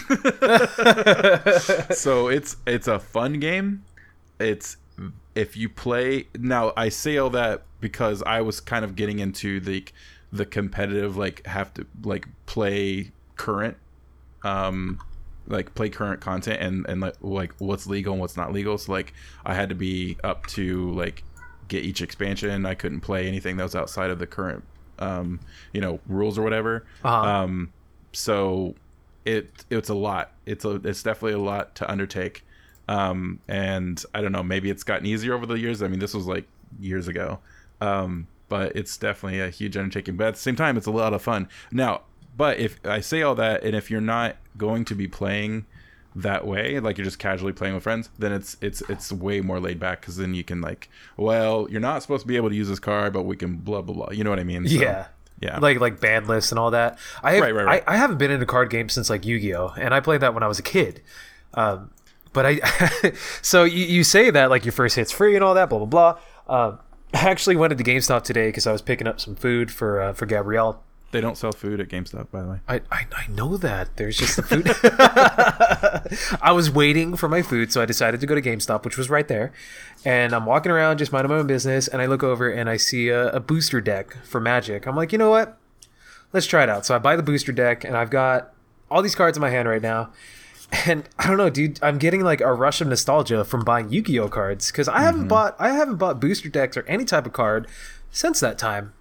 [1.90, 3.84] so it's it's a fun game.
[4.38, 4.76] It's
[5.34, 9.60] if you play now I say all that because I was kind of getting into
[9.60, 9.84] the
[10.32, 13.76] the competitive like have to like play current
[14.42, 14.98] um
[15.46, 18.90] like play current content and and like like what's legal and what's not legal so
[18.90, 19.12] like
[19.44, 21.22] I had to be up to like
[21.68, 24.64] get each expansion I couldn't play anything that was outside of the current
[24.98, 25.40] um
[25.72, 27.16] you know rules or whatever Uh-huh.
[27.28, 27.72] um
[28.12, 28.74] so
[29.24, 32.44] it it's a lot it's a it's definitely a lot to undertake
[32.88, 36.14] um and i don't know maybe it's gotten easier over the years i mean this
[36.14, 36.46] was like
[36.80, 37.38] years ago
[37.80, 40.16] um but it's definitely a huge undertaking.
[40.16, 41.48] But at the same time, it's a lot of fun.
[41.72, 42.02] Now,
[42.36, 45.66] but if I say all that, and if you're not going to be playing
[46.16, 49.60] that way, like you're just casually playing with friends, then it's it's it's way more
[49.60, 52.54] laid back because then you can like, well, you're not supposed to be able to
[52.54, 54.10] use this card, but we can blah blah blah.
[54.12, 54.66] You know what I mean?
[54.66, 55.08] So, yeah.
[55.40, 55.58] yeah.
[55.58, 56.98] Like like ban lists and all that.
[57.22, 57.84] I have, Right, right, right.
[57.86, 60.32] I, I haven't been in a card game since like Yu-Gi-Oh, and I played that
[60.32, 61.02] when I was a kid.
[61.52, 61.90] Um,
[62.32, 62.60] but I,
[63.42, 65.86] so you, you say that like your first hit's free and all that, blah blah
[65.86, 66.18] blah.
[66.48, 66.78] Um,
[67.12, 70.12] I actually went to GameStop today because I was picking up some food for uh,
[70.14, 70.82] for Gabrielle.
[71.12, 72.60] They don't sell food at GameStop, by the way.
[72.66, 74.66] I, I, I know that there's just the food.
[76.42, 79.08] I was waiting for my food, so I decided to go to GameStop, which was
[79.08, 79.52] right there.
[80.04, 82.76] And I'm walking around, just minding my own business, and I look over and I
[82.76, 84.86] see a, a booster deck for Magic.
[84.86, 85.56] I'm like, you know what?
[86.32, 86.84] Let's try it out.
[86.84, 88.52] So I buy the booster deck, and I've got
[88.90, 90.10] all these cards in my hand right now.
[90.84, 91.78] And I don't know, dude.
[91.82, 95.28] I'm getting like a rush of nostalgia from buying Yu-Gi-Oh cards because I haven't mm-hmm.
[95.28, 97.68] bought I haven't bought booster decks or any type of card
[98.10, 98.92] since that time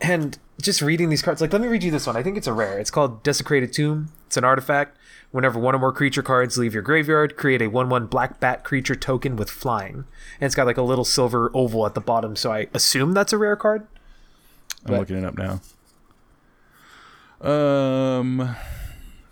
[0.00, 2.46] and just reading these cards like let me read you this one i think it's
[2.46, 4.96] a rare it's called desecrated tomb it's an artifact
[5.30, 8.94] whenever one or more creature cards leave your graveyard create a 1-1 black bat creature
[8.96, 9.94] token with flying
[10.40, 13.32] and it's got like a little silver oval at the bottom so i assume that's
[13.32, 13.86] a rare card
[14.84, 15.60] I'm But- looking it up now.
[17.40, 18.56] Um,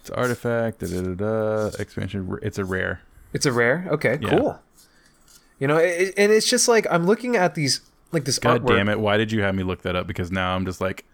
[0.00, 0.80] it's artifact.
[0.80, 2.38] Da, da, da, da, expansion.
[2.42, 3.00] It's a rare.
[3.32, 4.30] it's a rare okay Yeah.
[4.30, 4.60] cool
[5.58, 7.80] you know it, and it's just like i'm looking at these
[8.12, 9.00] like this God artwork damn it!
[9.00, 10.06] Why did you have me look that up?
[10.06, 11.04] Because now I'm just like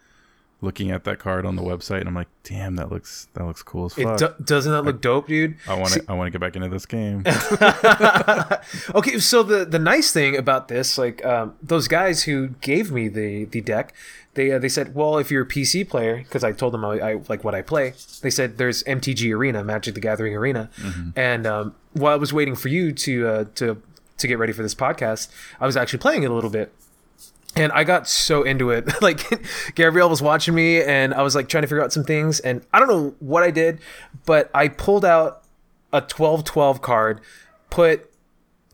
[0.63, 3.63] looking at that card on the website, and I'm like, damn, that looks that looks
[3.63, 4.19] cool as it fuck.
[4.19, 6.69] do- doesn't that look dope dude I want to I want to get back into
[6.69, 7.25] this game.
[8.95, 13.09] okay so the the nice thing about this like um, those guys who gave me
[13.09, 13.95] the the deck
[14.35, 17.01] they uh, they said well if you're a pc player because i told them I,
[17.01, 20.71] I like what i play they said there's mtg arena magic the gathering arena
[21.17, 23.83] and um, while i was waiting for you to uh, to
[24.19, 25.29] to get ready for this podcast
[25.61, 26.73] i was actually playing it a little bit
[27.55, 28.89] and I got so into it.
[29.03, 32.41] like Gabrielle was watching me and I was like trying to figure out some things
[32.41, 33.81] and I don't know what I did,
[34.25, 35.43] but I pulled out
[35.93, 37.21] a 12-12 card,
[37.71, 38.11] put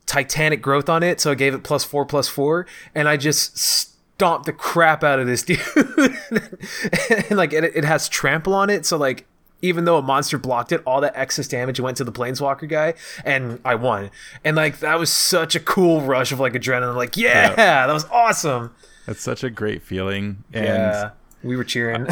[0.07, 3.59] Titanic growth on it, so I gave it plus 4 plus 4 and I just
[3.59, 5.61] stomped the crap out of this dude.
[7.29, 9.27] and like it, it has trample on it, so like
[9.63, 12.95] even though a monster blocked it, all that excess damage went to the planeswalker guy,
[13.25, 14.11] and I won.
[14.45, 16.95] And like that was such a cool rush of like adrenaline.
[16.97, 18.75] Like, yeah, that was awesome.
[19.07, 20.45] That's such a great feeling.
[20.53, 21.11] And yeah,
[21.43, 22.07] we were cheering.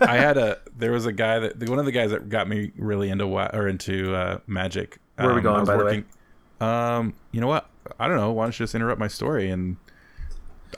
[0.00, 2.72] I had a there was a guy that one of the guys that got me
[2.76, 4.98] really into or into uh, magic.
[5.16, 6.04] Where are we Um, going, I by the way?
[6.60, 7.68] Um, you know what?
[7.98, 8.30] I don't know.
[8.32, 9.50] Why don't you just interrupt my story?
[9.50, 9.76] And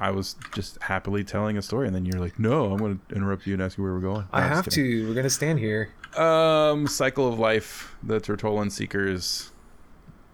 [0.01, 3.15] I was just happily telling a story, and then you're like, "No, I'm going to
[3.15, 5.09] interrupt you and ask you where we're going." I No, I'm have to.
[5.09, 5.91] We're gonna stand here.
[6.17, 9.51] Um, Cycle of Life, the Tortollan Seekers.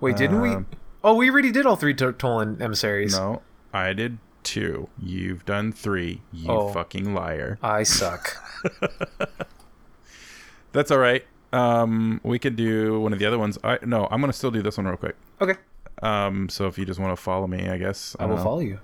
[0.00, 0.50] Wait, didn't we?
[0.50, 0.66] Um,
[1.02, 3.16] Oh, we already did all three Tolan emissaries.
[3.16, 3.40] No,
[3.72, 4.88] I did two.
[4.98, 6.20] You've done three.
[6.30, 6.68] You Oh.
[6.74, 7.58] fucking liar.
[7.62, 8.36] I suck.
[10.72, 11.24] That's all right.
[11.52, 13.58] Um, we could do one of the other ones.
[13.64, 15.16] I no, I'm gonna still do this one real quick.
[15.40, 15.54] Okay,
[16.02, 18.42] Um, so if you just want to follow me, I guess I will know.
[18.44, 18.78] follow you.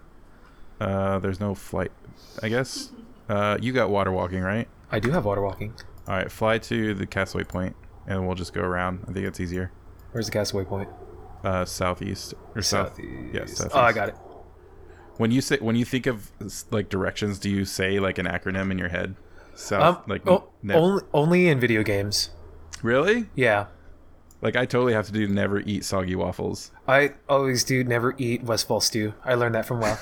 [0.81, 1.93] Uh, there's no flight.
[2.43, 2.91] I guess.
[3.29, 4.69] Uh, you got water walking, right?
[4.91, 5.75] I do have water walking.
[6.09, 7.75] All right, fly to the castaway point,
[8.07, 9.05] and we'll just go around.
[9.09, 9.73] I think it's easier.
[10.13, 10.89] Where's the castaway point?
[11.45, 12.99] Uh, southeast or south.
[13.33, 13.71] Yeah, southeast.
[13.75, 14.15] Oh, I got it.
[15.17, 16.31] When you say when you think of
[16.71, 19.17] like directions, do you say like an acronym in your head?
[19.55, 22.31] South, Um, like oh, ne- only only in video games.
[22.83, 23.27] really?
[23.35, 23.67] Yeah,
[24.43, 26.71] Like I totally have to do never eat soggy waffles.
[26.87, 27.83] I always do.
[27.83, 29.15] Never eat Westfall stew.
[29.25, 29.99] I learned that from WoW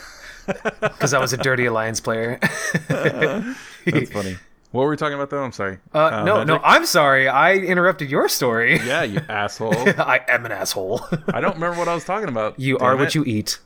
[0.81, 2.39] because I was a Dirty Alliance player.
[2.89, 4.37] That's funny.
[4.75, 5.45] What were we talking about though?
[5.45, 5.79] I'm sorry.
[5.93, 6.63] Uh, no, no, Magic?
[6.65, 7.29] I'm sorry.
[7.29, 8.77] I interrupted your story.
[8.85, 9.73] Yeah, you asshole.
[10.01, 11.01] I am an asshole.
[11.33, 12.59] I don't remember what I was talking about.
[12.59, 13.15] you Damn are what it.
[13.15, 13.61] you eat.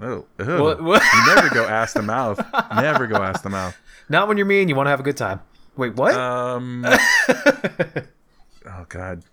[0.00, 0.24] Oh.
[0.38, 1.02] What- what?
[1.02, 2.38] you never go ass to mouth.
[2.76, 3.76] Never go ass to mouth.
[4.08, 4.68] Not when you're mean.
[4.68, 5.40] you want to have a good time.
[5.76, 6.14] Wait, what?
[6.14, 6.84] Um.
[6.86, 9.24] oh God.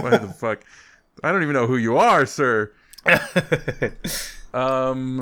[0.00, 0.64] What the fuck?
[1.22, 2.72] I don't even know who you are, sir.
[4.54, 5.20] Um.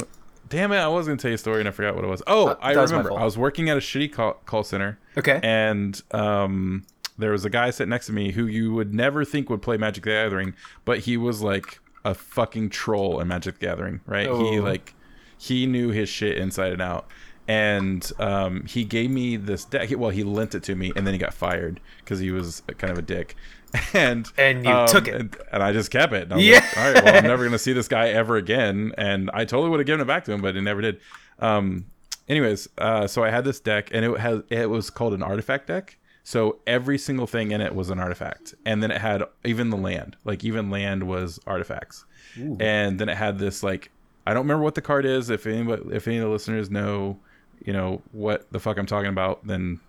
[0.51, 0.77] Damn it!
[0.79, 2.23] I was gonna tell you a story and I forgot what it was.
[2.27, 3.13] Oh, Uh, I remember.
[3.13, 5.41] I was working at a shitty call, call center, okay.
[5.43, 6.85] and um,
[7.17, 9.77] there was a guy sitting next to me who you would never think would play
[9.79, 14.27] Magic the Gathering, but he was like a fucking troll in Magic the Gathering, right?
[14.27, 14.63] He Oh.
[14.63, 14.95] like
[15.39, 17.09] he knew his shit inside and out.
[17.49, 19.91] And um, he gave me this deck.
[19.97, 22.93] Well, he lent it to me, and then he got fired because he was kind
[22.93, 23.35] of a dick.
[23.94, 25.14] And And you um, took it.
[25.14, 26.24] and, and I just kept it.
[26.24, 26.54] And I was Yeah.
[26.59, 28.92] like, all right, well, I'm never gonna see this guy ever again.
[28.98, 31.00] And I totally would have given it back to him, but he never did.
[31.38, 31.87] Um,
[32.28, 35.66] anyways, uh, so I had this deck, and it has it was called an artifact
[35.68, 35.96] deck.
[36.22, 39.76] So every single thing in it was an artifact, and then it had even the
[39.76, 42.04] land, like even land was artifacts,
[42.37, 43.90] and then it had this like.
[44.26, 45.30] I don't remember what the card is.
[45.30, 47.18] If any if any of the listeners know,
[47.64, 49.80] you know what the fuck I'm talking about, then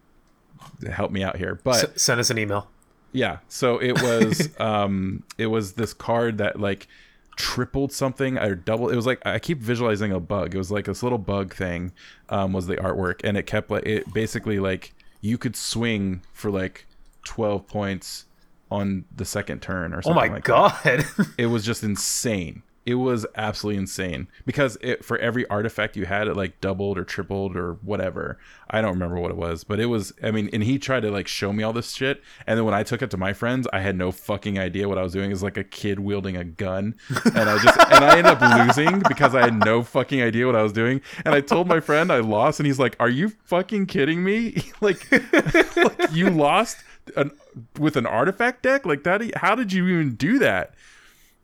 [0.90, 1.60] help me out here.
[1.64, 2.68] But S- send us an email.
[3.14, 6.88] Yeah, so it was um it was this card that like
[7.38, 10.54] tripled something or double it was like I keep visualizing a bug.
[10.54, 11.92] It was like this little bug thing
[12.30, 16.52] um was the artwork and it kept like it basically like you could swing for
[16.52, 16.88] like
[17.26, 18.26] 12 points
[18.70, 20.24] on the second turn or something.
[20.24, 20.80] Oh my like god.
[20.84, 21.28] that.
[21.38, 22.64] It was just insane.
[22.84, 27.04] It was absolutely insane because it for every artifact you had, it like doubled or
[27.04, 28.40] tripled or whatever.
[28.72, 30.14] I don't remember what it was, but it was.
[30.24, 32.74] I mean, and he tried to like show me all this shit, and then when
[32.74, 35.30] I took it to my friends, I had no fucking idea what I was doing.
[35.30, 38.68] It was like a kid wielding a gun, and I just and I ended up
[38.68, 41.02] losing because I had no fucking idea what I was doing.
[41.24, 44.64] And I told my friend I lost, and he's like, "Are you fucking kidding me?
[44.82, 45.06] like,
[45.76, 46.78] like you lost
[47.16, 47.32] an,
[47.78, 49.22] with an artifact deck like that?
[49.38, 50.74] How did you even do that?"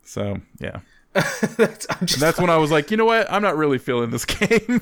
[0.04, 0.80] So yeah.
[1.58, 1.86] that's,
[2.18, 3.32] That's when I was like, you know what?
[3.32, 4.82] I'm not really feeling this game.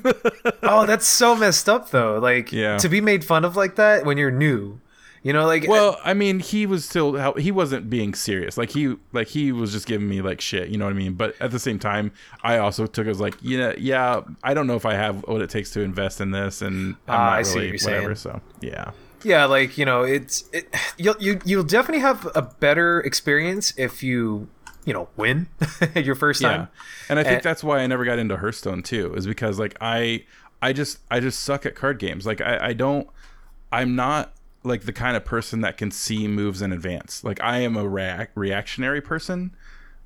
[0.64, 2.20] oh, that's so messed up though.
[2.20, 2.78] Like Yeah.
[2.78, 4.80] to be made fun of like that when you're new.
[5.24, 8.60] You know, like well, I mean, he was still he wasn't being serious.
[8.60, 10.70] Like he like he was just giving me like shit.
[10.70, 11.14] You know what I mean?
[11.14, 12.12] But at the same time,
[12.44, 14.22] I also took it as like, yeah, yeah.
[14.44, 17.16] I don't know if I have what it takes to invest in this, and I'm
[17.16, 18.16] Ah, not I see what you're whatever.
[18.16, 18.36] saying.
[18.36, 18.92] So yeah,
[19.24, 24.04] yeah, like you know, it's it, you'll you you'll definitely have a better experience if
[24.04, 24.48] you
[24.86, 25.48] you know win
[25.96, 26.62] your first time.
[26.62, 26.68] yeah.
[27.10, 29.76] And I think And- that's why I never got into Hearthstone too, is because like
[29.82, 30.24] I
[30.62, 32.26] I just I just suck at card games.
[32.26, 33.08] Like I I don't
[33.72, 34.32] I'm not
[34.64, 37.24] like the kind of person that can see moves in advance.
[37.24, 39.56] Like I am a react reactionary person.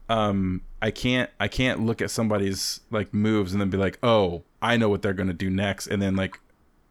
[0.08, 4.44] Um I can't I can't look at somebody's like moves and then be like, "Oh,
[4.62, 6.40] I know what they're going to do next." And then like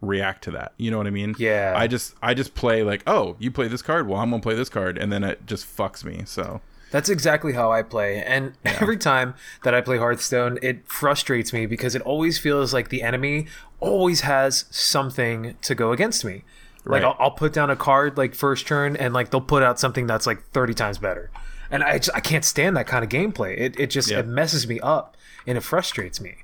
[0.01, 0.73] react to that.
[0.77, 1.35] You know what I mean?
[1.39, 1.73] Yeah.
[1.77, 4.07] I just I just play like, "Oh, you play this card?
[4.07, 6.23] Well, I'm going to play this card." And then it just fucks me.
[6.27, 8.23] So That's exactly how I play.
[8.23, 12.89] And every time that I play Hearthstone, it frustrates me because it always feels like
[12.89, 13.47] the enemy
[13.81, 16.45] always has something to go against me.
[16.85, 19.79] Like I'll, I'll put down a card like first turn and like they'll put out
[19.79, 21.31] something that's like 30 times better.
[21.71, 23.59] And I just, I can't stand that kind of gameplay.
[23.59, 24.21] It, it just Yeah.
[24.21, 25.15] it messes me up
[25.47, 26.37] and it frustrates me.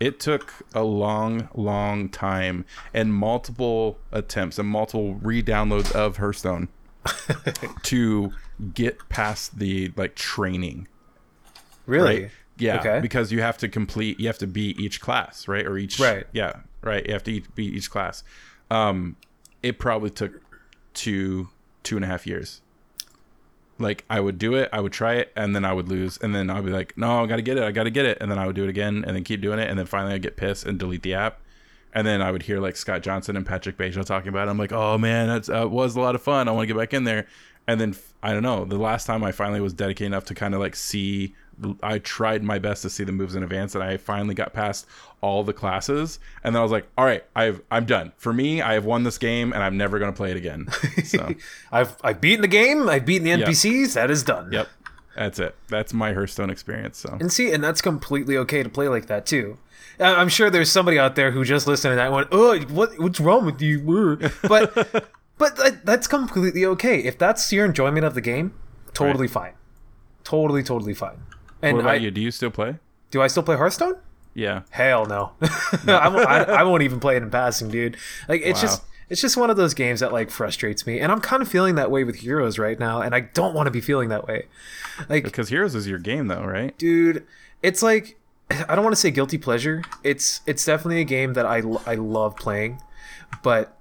[0.00, 6.68] it took a long, long time and multiple attempts and multiple re-downloads of Hearthstone
[7.82, 8.32] to
[8.74, 10.88] get past the like training.
[11.86, 12.22] Really?
[12.22, 12.30] Right?
[12.58, 13.00] Yeah, Okay.
[13.00, 15.66] because you have to complete, you have to beat each class, right?
[15.66, 16.26] Or each, Right.
[16.32, 17.04] Yeah, right.
[17.06, 18.24] You have to each, beat each class.
[18.70, 19.16] Um,
[19.62, 20.40] it probably took
[20.94, 21.50] two,
[21.82, 22.62] two and a half years.
[23.78, 26.34] Like I would do it, I would try it, and then I would lose, and
[26.34, 28.38] then I'd be like, "No, I gotta get it, I gotta get it," and then
[28.38, 30.38] I would do it again, and then keep doing it, and then finally I'd get
[30.38, 31.40] pissed and delete the app,
[31.92, 34.50] and then I would hear like Scott Johnson and Patrick Beja talking about it.
[34.50, 36.48] I'm like, "Oh man, that uh, was a lot of fun.
[36.48, 37.26] I want to get back in there,"
[37.66, 38.64] and then I don't know.
[38.64, 41.34] The last time I finally was dedicated enough to kind of like see,
[41.82, 44.86] I tried my best to see the moves in advance, and I finally got past
[45.20, 48.12] all the classes, and then I was like, "All right, I've I'm done.
[48.16, 50.66] For me, I have won this game, and I'm never gonna play it again."
[51.04, 51.34] So.
[51.70, 54.50] I've I've beaten the game, I've beaten the NPCs, that is done.
[54.50, 54.68] Yep.
[55.14, 55.54] That's it.
[55.68, 56.98] That's my Hearthstone experience.
[56.98, 59.58] So And see, and that's completely okay to play like that too.
[59.98, 63.18] I'm sure there's somebody out there who just listened to that went, "Oh, what what's
[63.18, 68.14] wrong with you?" Uh." But but that, that's completely okay if that's your enjoyment of
[68.14, 68.54] the game.
[68.94, 69.52] Totally fine,
[70.24, 71.18] totally totally fine.
[71.62, 72.10] And what about I, you?
[72.10, 72.76] Do you still play?
[73.10, 73.94] do I still play Hearthstone?
[74.34, 74.62] Yeah.
[74.70, 75.32] Hell no.
[75.86, 77.96] I, won't, I, I won't even play it in passing, dude.
[78.28, 78.68] Like it's Wow.
[78.68, 81.48] just it's just one of those games that like frustrates me, and I'm kind of
[81.48, 84.26] feeling that way with Heroes right now, and I don't want to be feeling that
[84.26, 84.46] way.
[85.08, 86.76] Like Because Heroes is your game though, right?
[86.78, 87.24] dude
[87.62, 88.18] it's like
[88.68, 91.94] i don't want to say guilty pleasure it's it's definitely a game that i, I
[91.94, 92.80] love playing
[93.42, 93.75] but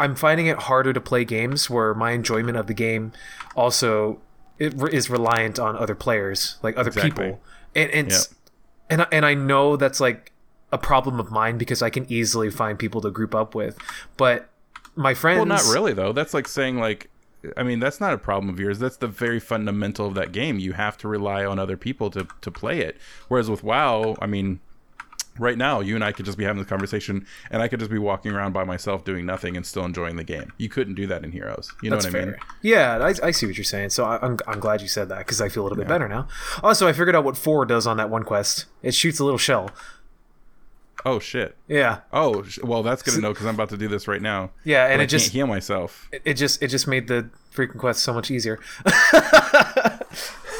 [0.00, 3.12] i'm finding it harder to play games where my enjoyment of the game
[3.54, 4.20] also
[4.58, 7.10] is reliant on other players like other Exactly.
[7.10, 7.40] people
[7.74, 8.34] and, and it's
[8.90, 10.32] and, I- and i know that's like
[10.72, 13.78] a problem of mine because i can easily find people to group up with
[14.16, 14.48] but
[14.96, 16.12] my friends Well, not really though.
[16.12, 17.08] That's like saying like
[17.56, 18.78] I mean, that's not a problem of yours.
[18.80, 20.58] That's the very fundamental of that game.
[20.58, 22.98] You have to rely on other people to to play it.
[23.28, 24.60] Whereas with WoW, I mean,
[25.38, 27.90] right now you and I could just be having this conversation and I could just
[27.90, 30.52] be walking around by myself doing nothing and still enjoying the game.
[30.58, 31.72] You couldn't do that in Heroes.
[31.82, 32.34] You know That's what I mean?
[32.62, 33.90] Yeah, I, I see what you're saying.
[33.90, 36.08] So I, I'm, I'm glad you said that because I feel a little bit better
[36.08, 36.28] now.
[36.62, 38.66] Also, I figured out what four does on that one quest.
[38.82, 39.70] It shoots a little shell.
[41.02, 41.56] Oh shit.
[41.66, 44.20] Yeah, Oh, sh- well, that's good to know because I'm about to do this right
[44.20, 44.50] now.
[44.64, 46.08] yeah, and I it just can't heal myself.
[46.12, 48.58] it, it just it just made the freaking quest so much easier.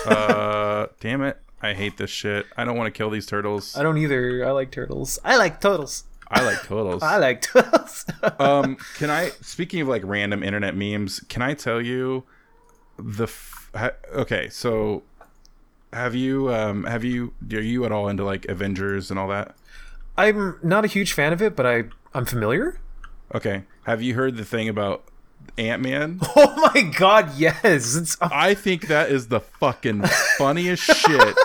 [0.07, 1.39] uh, damn it!
[1.63, 2.47] I hate this shit.
[2.57, 3.77] I don't want to kill these turtles.
[3.77, 4.47] I don't either.
[4.47, 5.19] I like turtles.
[5.25, 6.05] I like turtles.
[6.29, 7.03] I like turtles.
[7.03, 8.07] I like turtles.
[8.39, 9.31] um, can I?
[9.43, 12.25] Speaking of like random internet memes, can I tell you
[12.99, 13.25] the?
[13.25, 15.03] F- ha- okay, so
[15.93, 19.55] Have you um have you are you at all into like Avengers and all that?
[20.17, 21.85] I'm not a huge fan of it, but I
[22.15, 22.79] I'm familiar.
[23.35, 23.65] Okay.
[23.85, 25.05] Have you heard the thing about
[25.61, 26.21] Ant Man?
[26.37, 27.95] Oh my god, yes.
[27.95, 30.03] It's, I think that is the fucking
[30.39, 31.37] funniest shit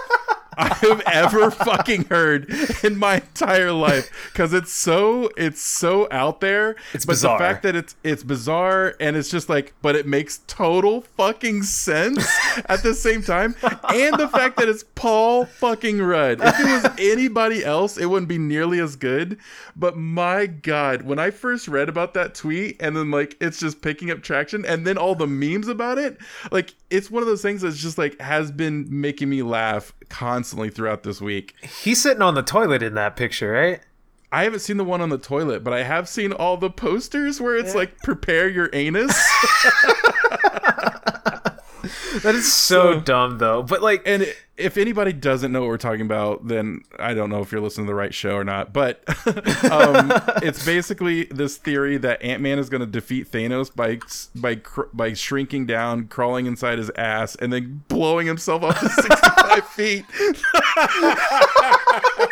[0.58, 2.50] I've ever fucking heard
[2.84, 6.76] in my entire life because it's so it's so out there.
[6.94, 7.38] It's but bizarre.
[7.38, 11.64] the fact that it's it's bizarre and it's just like, but it makes total fucking
[11.64, 12.28] sense
[12.68, 13.56] at the same time,
[13.90, 16.40] and the fact that it's Paul fucking Rudd.
[16.42, 19.38] If it was anybody else, it wouldn't be nearly as good.
[19.76, 23.82] But my god, when I first read about that tweet and then like it's just
[23.82, 26.18] picking up traction, and then all the memes about it,
[26.52, 30.70] like it's one of those things that's just like has been making me laugh constantly
[30.70, 31.56] throughout this week.
[31.84, 33.82] he's sitting on the toilet in that picture, right?
[34.32, 37.40] I haven't seen the one on the toilet, but I have seen all the posters
[37.40, 39.16] where it's like prepare your anus.
[42.24, 43.64] That is so, So- dumb though.
[43.64, 44.26] But like and
[44.58, 47.88] if anybody doesn't know what we're talking about, then I don't know if you're listening
[47.88, 48.72] to the right show or not.
[48.72, 49.04] But
[49.70, 54.00] um, it's basically this theory that Ant Man is going to defeat Thanos by
[54.34, 54.62] by
[54.94, 60.06] by shrinking down, crawling inside his ass, and then blowing himself up to 65 feet.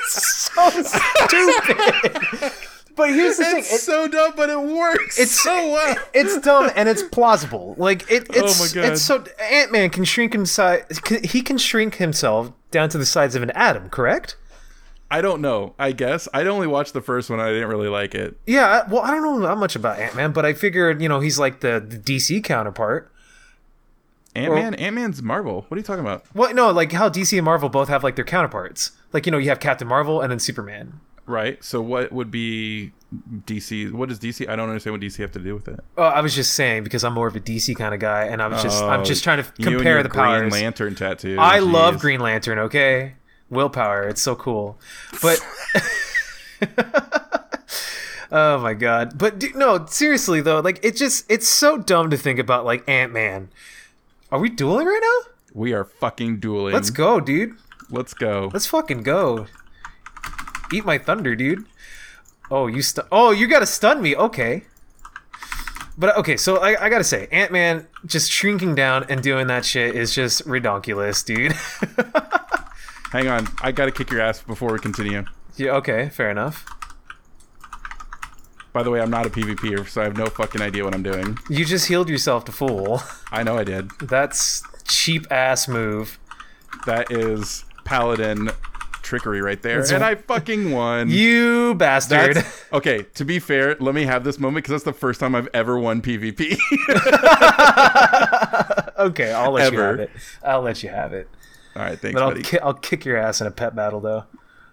[0.08, 2.52] so stupid.
[2.96, 3.60] But here's the thing.
[3.60, 5.20] It's so dumb, but it works.
[5.20, 5.96] it's so well.
[6.14, 7.76] it's dumb and it's plausible.
[7.78, 10.86] Like it, it's Oh it's so Ant Man can shrink inside.
[11.24, 13.90] He can shrink himself down to the size of an atom.
[13.90, 14.38] Correct?
[15.10, 15.76] I don't know.
[15.78, 17.40] I guess I only watched the first one.
[17.40, 18.36] I didn't really like it.
[18.46, 18.88] Yeah.
[18.90, 21.38] Well, I don't know that much about Ant Man, but I figured you know he's
[21.40, 23.12] like the, the DC counterpart.
[24.36, 25.66] Ant Man, Ant Man's Marvel.
[25.68, 26.26] What are you talking about?
[26.34, 28.92] Well, no, like how DC and Marvel both have like their counterparts.
[29.12, 31.00] Like you know you have Captain Marvel and then Superman.
[31.26, 31.64] Right.
[31.64, 32.92] So what would be
[33.46, 33.92] DC?
[33.92, 34.48] What does DC?
[34.50, 35.80] I don't understand what DC have to do with it.
[35.98, 38.42] Oh, I was just saying because I'm more of a DC kind of guy, and
[38.42, 40.52] I was just I'm Oh, just trying to compare the Green powers.
[40.52, 41.38] Lantern tattoo.
[41.40, 42.60] I love Green Lantern.
[42.60, 43.14] Okay,
[43.50, 44.04] willpower.
[44.08, 44.78] It's so cool,
[45.22, 45.40] but.
[48.32, 49.18] oh my god!
[49.18, 52.88] But du- no, seriously though, like it just it's so dumb to think about like
[52.90, 53.50] Ant Man.
[54.32, 55.30] Are we dueling right now?
[55.54, 56.74] We are fucking dueling.
[56.74, 57.56] Let's go, dude.
[57.90, 58.50] Let's go.
[58.52, 59.46] Let's fucking go.
[60.74, 61.66] Eat my thunder, dude.
[62.50, 64.16] Oh, you stu- Oh, you gotta stun me.
[64.16, 64.64] Okay.
[65.98, 69.64] But okay, so I, I gotta say, Ant Man just shrinking down and doing that
[69.64, 71.52] shit is just redonkulous, dude.
[73.12, 73.48] Hang on.
[73.62, 75.24] I gotta kick your ass before we continue.
[75.56, 76.66] yeah, okay, fair enough.
[78.74, 81.04] By the way, I'm not a PvPer, so I have no fucking idea what I'm
[81.04, 81.38] doing.
[81.48, 83.04] You just healed yourself to full.
[83.32, 83.92] I know I did.
[84.00, 86.18] That's cheap ass move.
[86.88, 88.50] That is paladin
[89.04, 91.10] trickery right there, That's and I fucking won.
[91.10, 92.38] You bastard.
[92.38, 93.04] That's okay.
[93.04, 95.78] To be fair, let me have this moment because that's the first time I've ever
[95.78, 96.58] won PvP.
[98.98, 100.10] okay, I'll let you have it.
[100.44, 101.30] I'll let you have it.
[101.76, 104.26] All right, thanks, But I'll, ki- I'll kick your ass in a pet battle, though.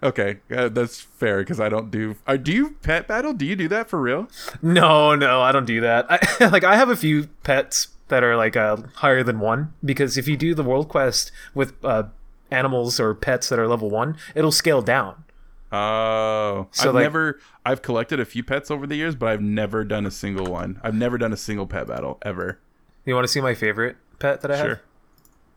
[0.02, 2.16] Okay, uh, that's fair because I don't do.
[2.26, 3.34] Uh, do you pet battle?
[3.34, 4.28] Do you do that for real?
[4.62, 6.06] No, no, I don't do that.
[6.08, 10.16] I, like I have a few pets that are like uh, higher than one because
[10.16, 12.04] if you do the world quest with uh,
[12.50, 15.24] animals or pets that are level one, it'll scale down.
[15.72, 17.38] Oh, So, I've like- never.
[17.64, 20.80] I've collected a few pets over the years, but I've never done a single one.
[20.82, 22.58] I've never done a single pet battle ever.
[23.04, 24.66] You want to see my favorite pet that I have?
[24.66, 24.80] Sure.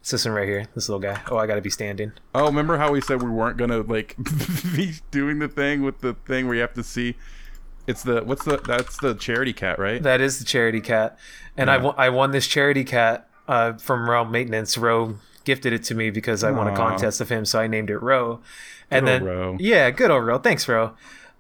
[0.01, 0.65] It's this one right here.
[0.75, 1.19] This little guy.
[1.31, 2.11] Oh, I gotta be standing.
[2.35, 4.15] Oh, remember how we said we weren't gonna like
[4.75, 7.15] be doing the thing with the thing where you have to see?
[7.87, 10.03] It's the what's the that's the charity cat, right?
[10.03, 11.17] That is the charity cat,
[11.57, 11.81] and I Yeah.
[11.83, 14.77] won- I won this charity cat uh, from Realm Maintenance.
[14.77, 15.15] Ro
[15.45, 17.97] gifted it to me because I won a contest of him, so I named it
[17.99, 18.41] Ro.
[18.91, 19.57] And Good then Ro.
[19.59, 20.37] yeah, good old Ro.
[20.37, 20.91] Thanks, Ro.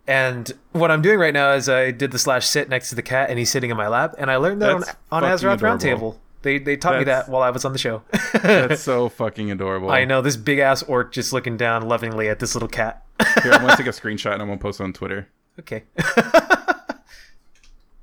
[0.07, 3.01] And what I'm doing right now is I did the slash sit next to the
[3.01, 5.59] cat, and he's sitting in my lap, and I learned that That's on, on Azeroth.
[5.59, 6.17] Roundtable.
[6.41, 8.01] They they taught me that while I was on the show.
[8.33, 9.89] That's so fucking adorable.
[9.91, 13.01] I know this big ass orc just looking down lovingly at this little cat.
[13.43, 15.29] Here, I'm gonna take a screenshot and I'm gonna post it on Twitter.
[15.61, 15.83] okay,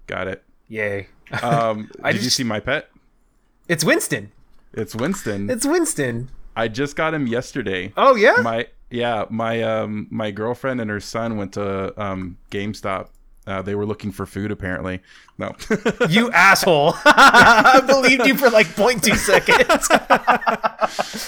[0.07, 0.43] Got it.
[0.69, 1.09] yay!
[1.43, 2.89] Um, I did you see my pet?
[3.69, 4.33] It's Winston.
[4.73, 5.51] It's Winston.
[5.51, 6.31] It's Winston.
[6.57, 7.93] I just got him yesterday.
[7.97, 8.37] Oh yeah.
[8.43, 13.09] My yeah, my um my girlfriend and her son went to um GameStop.
[13.47, 15.01] Uh, they were looking for food apparently.
[15.39, 15.55] No.
[16.09, 16.95] You asshole!
[17.05, 19.89] I believed you for like 0.2 seconds.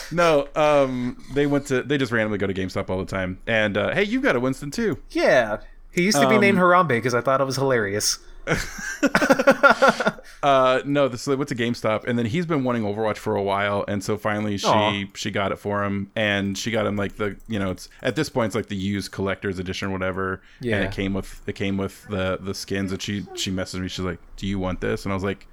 [0.12, 3.38] no, um they went to they just randomly go to GameStop all the time.
[3.46, 4.98] And uh, hey, you got a Winston too.
[5.10, 5.58] yeah,
[5.90, 8.18] he used to be Um, named Harambe because I thought it was hilarious.
[10.42, 13.42] Uh no, this they went to GameStop and then he's been wanting Overwatch for a
[13.42, 15.04] while and so finally she Aw.
[15.14, 18.16] she got it for him and she got him like the you know it's at
[18.16, 20.76] this point it's like the used collector's edition or whatever Yeah.
[20.76, 23.88] and it came with it came with the the skins and she she messaged me
[23.88, 25.46] she's like do you want this and I was like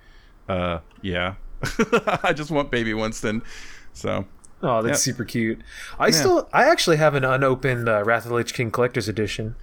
[0.48, 1.36] uh yeah
[2.24, 3.44] I just want baby Winston
[3.94, 4.26] so
[4.62, 5.16] Oh, that's Yep.
[5.16, 5.62] super cute.
[5.98, 9.56] I still, I actually have an unopened uh, Wrath of the Lich King collector's edition.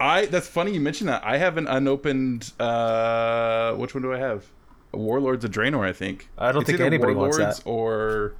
[0.00, 1.22] I that's funny you mentioned that.
[1.24, 4.46] I have an unopened uh which one do I have?
[4.92, 6.28] Warlords of Draenor, I think.
[6.38, 7.68] I don't It's think anybody wants Warlords that.
[7.70, 8.34] or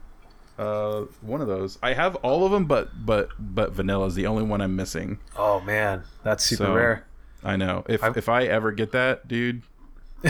[0.59, 1.79] uh one of those.
[1.83, 5.19] I have all of them but but but vanilla is the only one I'm missing.
[5.37, 7.07] Oh man, that's super So- rare.
[7.45, 7.85] I know.
[7.89, 9.63] If I- if I ever get that, dude,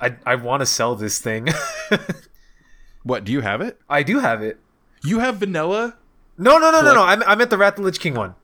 [0.00, 1.48] I I want to sell this thing.
[3.02, 3.80] what, do you have it?
[3.88, 4.58] I do have it.
[5.02, 5.96] You have vanilla?
[6.38, 7.02] No, no, no, no, no.
[7.02, 8.34] I'm I'm at the Wrath of the Lich King one.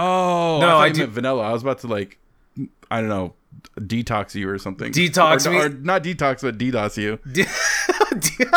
[0.00, 1.42] Oh, No, I, I do- vanilla.
[1.48, 2.18] I was about to like
[2.90, 3.34] I don't know,
[3.78, 4.92] detox you or something.
[4.92, 5.58] Detox or, me?
[5.58, 7.18] or not detox, but DDoS you.
[7.32, 7.44] D-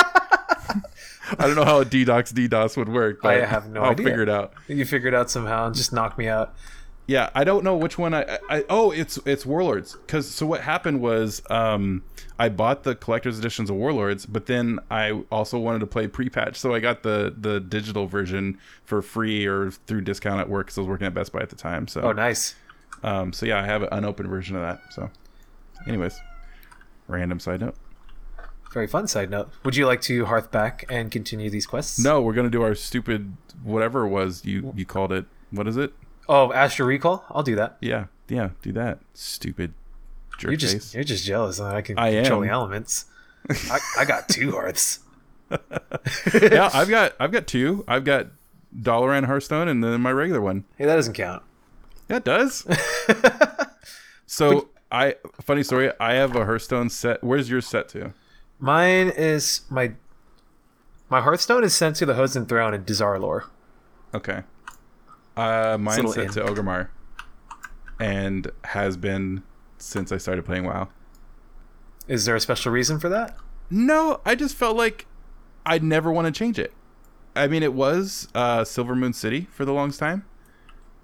[1.38, 3.22] I don't know how a DDoS DDoS would work.
[3.22, 4.06] But I have no I'll idea.
[4.06, 4.54] figure it out.
[4.68, 6.54] you figured out somehow and just knocked me out.
[7.08, 8.24] Yeah, I don't know which one I.
[8.24, 9.96] I, I oh, it's it's Warlords.
[9.96, 12.04] Because so what happened was, um,
[12.39, 16.55] I bought the collector's editions of Warlords, but then I also wanted to play pre-patch,
[16.57, 20.77] so I got the the digital version for free or through discount at work because
[20.77, 21.88] I was working at Best Buy at the time.
[21.88, 22.55] So, Oh, nice.
[23.03, 24.82] um, so yeah, I have an unopened version of that.
[24.91, 25.11] So,
[25.88, 26.19] anyways,
[27.07, 27.75] random side note.
[28.73, 29.49] Very fun side note.
[29.65, 31.99] Would you like to hearth back and continue these quests?
[31.99, 35.25] No, we're gonna do our stupid whatever it was you you called it.
[35.51, 35.93] What is it?
[36.29, 37.25] Oh, Astral Recall.
[37.29, 37.77] I'll do that.
[37.82, 38.99] Yeah, yeah, do that.
[39.13, 39.73] Stupid
[40.38, 40.95] jerk You're just face.
[40.95, 42.47] you're just jealous that I can I control am.
[42.47, 43.05] the elements.
[43.49, 44.99] I, I got two hearths.
[45.49, 47.84] yeah, I've got I've got two.
[47.88, 48.27] I've got
[48.75, 50.63] Dalaran Hearthstone and then my regular one.
[50.77, 51.43] Hey, that doesn't count.
[52.09, 52.65] Yeah, it does.
[54.25, 55.91] so I funny story.
[55.99, 57.23] I have a Hearthstone set.
[57.23, 58.13] Where's yours set to?
[58.59, 59.93] Mine is my
[61.09, 63.43] my Hearthstone is sent to the Hosen Throne in Oh, Dazar'alor.
[64.13, 64.43] Okay.
[65.36, 66.32] Uh, mine's set in.
[66.32, 66.89] to Orgrimmar,
[67.99, 69.43] and has been
[69.82, 70.89] since I started playing WoW.
[72.07, 73.36] Is there a special reason for that?
[73.69, 75.05] No, I just felt like
[75.65, 76.73] I'd never want to change it.
[77.36, 80.25] I mean, it was uh, Silvermoon City for the longest time.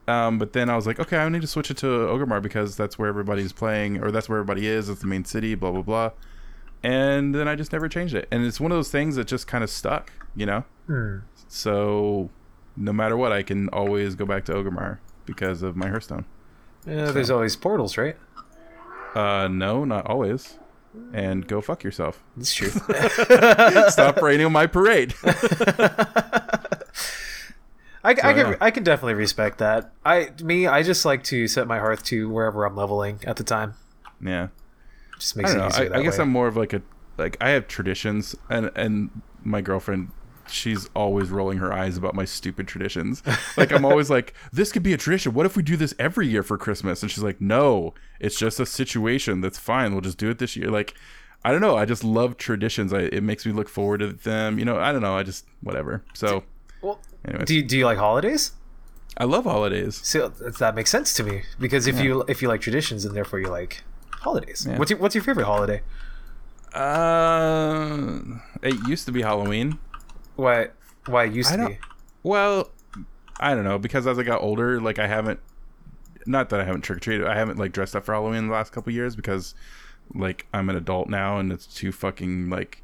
[0.08, 2.78] Um, but then I was like, okay, I need to switch it to Orgrimmar because
[2.78, 4.90] that's where everybody's playing, or that's where everybody is.
[4.90, 6.12] It's the main city, blah blah blah.
[6.84, 9.48] And then I just never changed it, and it's one of those things that just
[9.48, 10.64] kind of stuck, you know.
[10.86, 11.18] Hmm.
[11.50, 12.30] So
[12.78, 16.26] no matter what, I can always go back to Orgrimmar because of my Hearthstone.
[16.86, 18.16] Yeah, there's always portals, right?
[19.18, 20.60] Uh, no, not always.
[21.14, 22.24] And go fuck yourself.
[22.36, 22.70] That's true.
[23.90, 25.14] Stop raining on my parade.
[28.04, 28.56] I, I can yeah.
[28.62, 29.92] I can definitely respect that.
[30.06, 33.44] I me I just like to set my hearth to wherever I'm leveling at the
[33.44, 33.74] time.
[34.22, 34.48] yeah.
[35.20, 35.68] Just I makes don't it know.
[35.70, 36.24] easier I, I guess way.
[36.24, 36.82] I'm more of like a
[37.18, 40.12] like I have traditions, and and my girlfriend,
[40.50, 43.24] she's always rolling her eyes about my stupid traditions.
[43.58, 45.34] Like I'm always like, this could be a tradition.
[45.34, 47.02] What if we do this every year for Christmas?
[47.02, 49.42] And she's like, no, it's just a situation.
[49.42, 49.92] That's fine.
[49.94, 50.70] We'll just do it this year.
[50.70, 50.94] Like.
[51.46, 51.78] I don't know.
[51.78, 52.92] I just love traditions.
[52.92, 54.58] I, it makes me look forward to them.
[54.60, 55.16] You know, I don't know.
[55.16, 56.04] I just whatever.
[56.14, 56.44] So,
[56.82, 58.52] Well, anyways, do you, do you like holidays?
[59.18, 60.02] I love holidays.
[60.04, 63.16] So that- that makes sense to me because if you if you like traditions and
[63.16, 64.66] therefore you like holidays.
[64.68, 64.78] Yeah.
[64.78, 65.84] What's your what's your favorite holiday?
[66.74, 68.20] Uh,
[68.62, 69.78] it used to be Halloween.
[70.38, 70.70] Why
[71.08, 71.80] why it used I to be?
[72.24, 72.70] Well,
[73.40, 75.40] I don't know because as I got older, like I haven't,
[76.26, 78.48] not that I haven't trick or treated, I haven't like dressed up for Halloween in
[78.48, 79.54] the last couple years because,
[80.16, 82.82] like, I'm an adult now and it's too fucking like,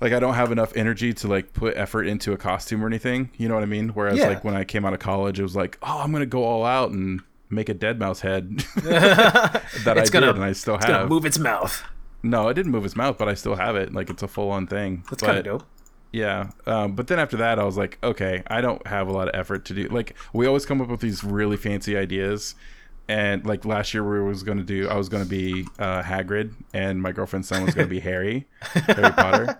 [0.00, 3.30] like I don't have enough energy to like put effort into a costume or anything.
[3.36, 3.90] You know what I mean?
[3.90, 4.28] Whereas Yeah.
[4.28, 6.64] like when I came out of college, it was like, oh, I'm gonna go all
[6.64, 9.62] out and make a dead mouse head that
[9.98, 11.08] I gonna- did and I still It's have.
[11.08, 11.82] move its mouth.
[12.22, 13.92] No, it didn't move its mouth, but I still have it.
[13.94, 15.04] Like it's a full on thing.
[15.10, 15.64] That's kind of dope.
[16.12, 19.28] Yeah, um, but then after that, I was like, okay, I don't have a lot
[19.28, 19.84] of effort to do.
[19.88, 22.54] Like, we always come up with these really fancy ideas,
[23.08, 26.02] and like last year, we was going to do, I was going to be uh,
[26.02, 29.58] Hagrid, and my girlfriend's son was going to be Harry, Harry Potter,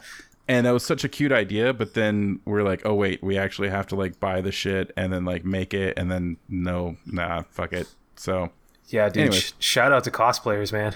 [0.48, 1.72] and that was such a cute idea.
[1.72, 5.12] But then we're like, oh wait, we actually have to like buy the shit and
[5.12, 7.88] then like make it, and then no, nah, fuck it.
[8.16, 8.50] So
[8.88, 9.34] Yeah, dude.
[9.34, 10.94] Sh- shout out to cosplayers, man.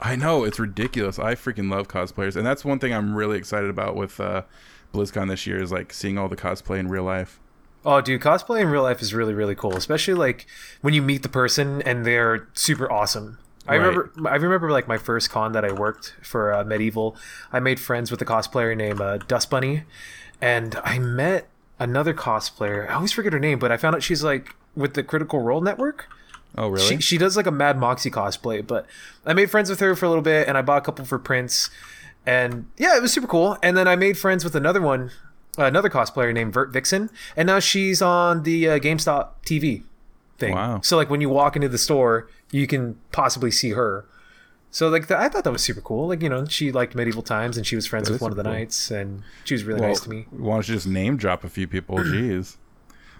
[0.00, 1.18] I know it's ridiculous.
[1.18, 4.42] I freaking love cosplayers, and that's one thing I'm really excited about with uh,
[4.96, 7.38] BlizzCon this year is like seeing all the cosplay in real life.
[7.84, 9.76] Oh, dude, cosplay in real life is really, really cool.
[9.76, 10.46] Especially like
[10.80, 13.38] when you meet the person and they're super awesome.
[13.68, 13.86] I Right.
[13.86, 17.16] remember, I remember like my first con that I worked for uh, Medieval.
[17.52, 19.82] I made friends with a cosplayer named uh, Dust Bunny,
[20.40, 22.88] and I met another cosplayer.
[22.90, 25.60] I always forget her name, but I found out she's like with the Critical Role
[25.60, 26.08] Network.
[26.56, 26.86] Oh, really?
[26.96, 28.86] She, she does like a Mad Moxie cosplay, but
[29.26, 31.18] I made friends with her for a little bit, and I bought a couple for
[31.18, 31.68] prints,
[32.26, 33.56] and yeah, it was super cool.
[33.62, 35.10] And then I made friends with another one,
[35.58, 39.82] uh, another cosplayer named Vert Vixen, and now she's on the uh, GameStop TV
[40.38, 40.54] thing.
[40.54, 40.80] Wow.
[40.82, 44.04] So like when you walk into the store, you can possibly see her.
[44.70, 46.08] So like the, I thought that was super cool.
[46.08, 48.36] Like you know, she liked medieval times and she was friends That with one of
[48.36, 48.52] the cool.
[48.52, 50.26] knights, and she was really Well, nice to me.
[50.30, 51.96] Why don't you just name drop a few people?
[51.98, 52.56] Jeez.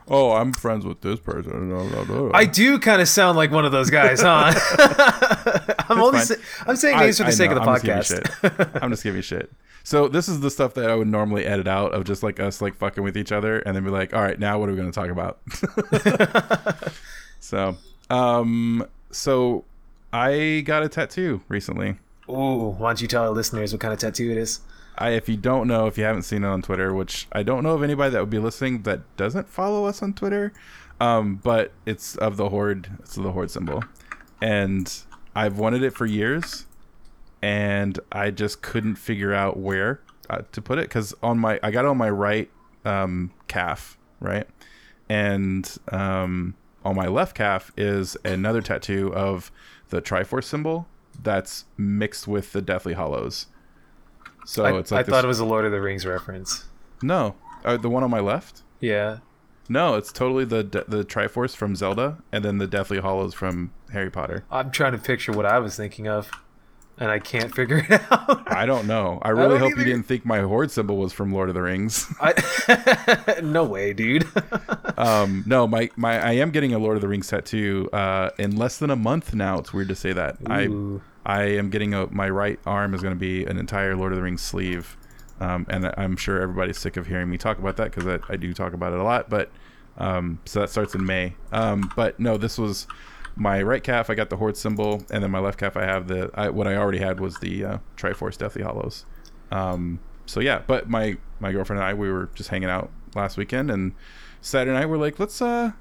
[0.09, 2.30] Oh, I'm friends with this person.
[2.34, 4.52] I do kind of sound like one of those guys, huh?
[5.88, 6.34] I'm only sa-
[6.66, 8.59] I'm saying I- names for the I sake know, of the I'm just podcast.
[8.59, 8.82] shit.
[8.82, 9.52] I'm just giving you shit.
[9.82, 12.61] So this is the stuff that I would normally edit out of just like us
[12.61, 14.78] like fucking with each other and then be like, all right, now what are we
[14.78, 15.38] going to talk about?
[17.40, 17.76] so,
[18.11, 19.64] um, so
[20.12, 21.98] I got a tattoo recently.
[22.28, 24.61] Ooh, why don't you tell our listeners what kind of tattoo it is?
[24.99, 27.62] I, if you don't know, if you haven't seen it on Twitter, which I don't
[27.62, 30.53] know of anybody that would be listening that doesn't follow us on Twitter,
[31.01, 32.88] um, but it's of the horde.
[33.01, 33.84] It's the horde symbol,
[34.40, 34.92] and
[35.34, 36.66] I've wanted it for years,
[37.42, 41.70] and I just couldn't figure out where uh, to put it because on my I
[41.70, 42.51] got on my right
[42.84, 44.47] um, calf, right,
[45.09, 49.51] and um, on my left calf is another tattoo of
[49.90, 50.86] the Triforce symbol
[51.22, 53.47] that's mixed with the Deathly Hallows.
[54.47, 56.64] So I, it's like I this- thought it was a Lord of the Rings reference.
[57.03, 57.34] no,
[57.64, 58.62] uh, the one on my left.
[58.80, 59.18] Yeah.
[59.68, 64.11] No, it's totally the the Triforce from Zelda, and then the Deathly Hallows from Harry
[64.11, 64.44] Potter.
[64.51, 66.30] I'm trying to picture what I was thinking of,
[66.99, 68.44] and I can't figure it out.
[68.47, 69.18] I don't know.
[69.22, 71.62] I really don't hope you didn't think my horde symbol was from Lord of the
[71.62, 72.07] Rings.
[72.20, 74.24] I, no way, dude.
[74.97, 78.55] um, no, my, my I am getting a Lord of the Rings tattoo uh, in
[78.57, 79.59] less than a month now.
[79.59, 80.36] It's weird to say that.
[80.49, 81.01] Ooh.
[81.01, 84.12] I I am getting a my right arm is going to be an entire Lord
[84.12, 84.96] of the Rings sleeve,
[85.40, 88.36] um, and I'm sure everybody's sick of hearing me talk about that because I, I
[88.36, 89.28] do talk about it a lot.
[89.28, 89.50] But
[89.98, 91.34] um, so that starts in May.
[91.50, 92.86] Um, but no, this was
[93.34, 94.08] my right calf.
[94.08, 96.68] I got the horde symbol, and then my left calf I have the I, what
[96.68, 99.04] I already had was the uh, Triforce Deathly Hallows.
[99.50, 103.36] Um, so yeah, but my my girlfriend and I we were just hanging out last
[103.36, 103.94] weekend, and
[104.40, 105.72] Saturday night we're like let's uh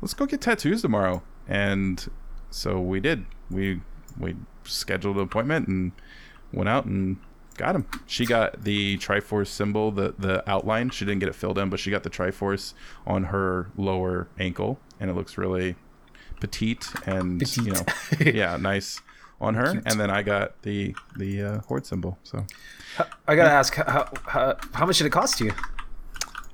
[0.00, 2.08] let's go get tattoos tomorrow, and
[2.48, 3.26] so we did.
[3.50, 3.82] We
[4.18, 5.92] we scheduled an appointment and
[6.52, 7.18] went out and
[7.56, 7.86] got him.
[8.06, 10.90] She got the Triforce symbol, the the outline.
[10.90, 12.74] She didn't get it filled in, but she got the Triforce
[13.06, 15.76] on her lower ankle, and it looks really
[16.40, 17.82] petite and you know,
[18.20, 19.00] yeah, nice
[19.40, 19.82] on her.
[19.86, 22.18] And then I got the the uh, horde symbol.
[22.22, 22.44] So,
[23.26, 25.52] I gotta ask, how, how, how much did it cost you?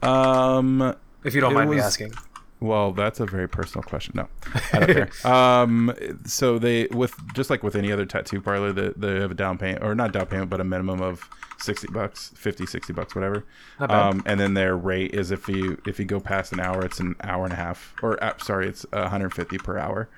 [0.02, 0.94] um,
[1.24, 2.12] If you don't mind me asking.
[2.60, 4.12] Well, that's a very personal question.
[4.16, 4.28] No,
[4.72, 5.10] I don't care.
[5.24, 5.94] Um,
[6.26, 9.56] so they with just like with any other tattoo parlor, they, they have a down
[9.58, 13.44] payment or not down payment, but a minimum of sixty bucks, 50, 60 bucks, whatever.
[13.78, 17.00] Um, and then their rate is if you if you go past an hour, it's
[17.00, 20.08] an hour and a half, or uh, sorry, it's one hundred fifty per hour.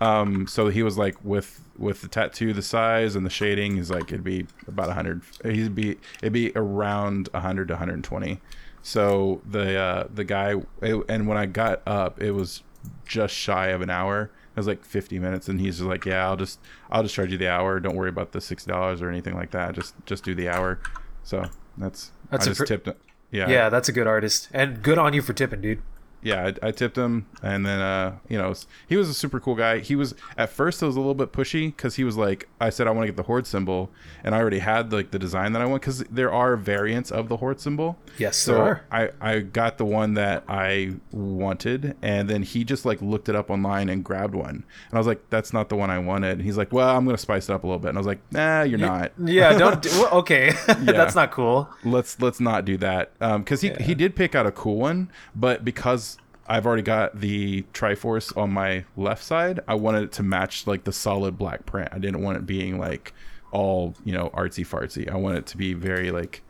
[0.00, 3.90] Um, so he was like with with the tattoo, the size and the shading, he's
[3.90, 5.22] like it'd be about a hundred.
[5.44, 8.40] He'd be it'd be around hundred to hundred twenty.
[8.82, 12.62] So the uh, the guy, it, and when I got up, it was
[13.04, 14.30] just shy of an hour.
[14.54, 16.58] It was like 50 minutes, and he's just like, "Yeah, I'll just
[16.90, 17.78] I'll just charge you the hour.
[17.80, 19.74] Don't worry about the six dollars or anything like that.
[19.74, 20.80] Just just do the hour."
[21.22, 21.44] So
[21.76, 22.88] that's That's I a just pr- tipped.
[23.30, 25.82] Yeah, Yeah, that's a good artist, and good on you for tipping, dude.
[26.22, 28.52] Yeah, I, I tipped him, and then uh, you know,
[28.88, 29.78] he was a super cool guy.
[29.78, 32.70] He was at first it was a little bit pushy because he was like, I
[32.70, 33.90] said I want to get the horde symbol,
[34.24, 37.28] and I already had like the design that I want because there are variants of
[37.28, 37.98] the horde symbol.
[38.18, 38.84] Yes, So there are.
[38.90, 43.36] I I got the one that I wanted, and then he just like looked it
[43.36, 46.32] up online and grabbed one, and I was like, that's not the one I wanted.
[46.32, 48.06] And he's like, well, I'm gonna spice it up a little bit, and I was
[48.06, 49.12] like, nah, you're not.
[49.18, 49.82] Yeah, don't.
[49.82, 51.68] Do, okay, that's not cool.
[51.84, 55.10] let's let's not do that Um, because he, he did pick out a cool one
[55.34, 56.09] but because
[56.50, 60.84] i've already got the triforce on my left side i wanted it to match like
[60.84, 63.14] the solid black print i didn't want it being like
[63.52, 66.42] all you know artsy fartsy i want it to be very like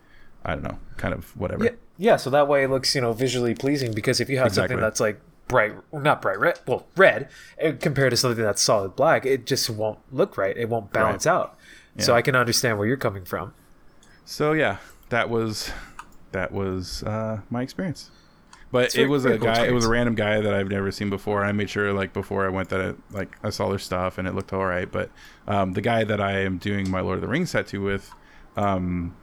[0.45, 2.17] i don't know kind of whatever Yeah, yeah.
[2.17, 3.93] So that way it looks, you know, visually pleasing.
[3.93, 4.75] Because if you have Exactly.
[4.75, 7.29] something that's like bright, not bright red, well, red,
[7.63, 10.57] uh, compared to something that's solid black, it just won't look right.
[10.57, 11.57] It won't balance out.
[11.99, 13.53] So I can understand where you're coming from.
[14.25, 14.77] so yeah
[15.11, 15.71] that was
[16.33, 18.11] that was uh my experience
[18.73, 20.91] but It's it was a cool guy it was a random guy that i've never
[20.91, 23.79] seen before i made sure like before i went that it, like i saw their
[23.79, 25.11] stuff and it looked all right but
[25.49, 28.13] um the guy that i am doing my lord of the rings tattoo with
[28.57, 29.17] um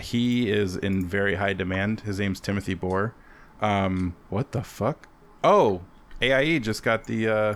[0.00, 3.12] he is in very high demand his name's timothy bohr
[3.60, 5.08] um what the fuck
[5.44, 5.82] oh
[6.22, 7.54] aie just got the uh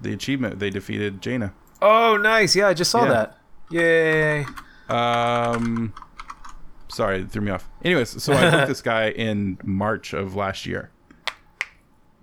[0.00, 1.52] the achievement they defeated jaina
[1.82, 2.54] Oh, nice.
[2.54, 3.10] Yeah, I just saw Yeah.
[3.10, 3.38] that.
[3.70, 4.44] Yay.
[4.90, 5.94] Um,
[6.90, 7.68] sorry, it threw me off.
[7.84, 10.90] Anyways, so I booked this guy in March of last year,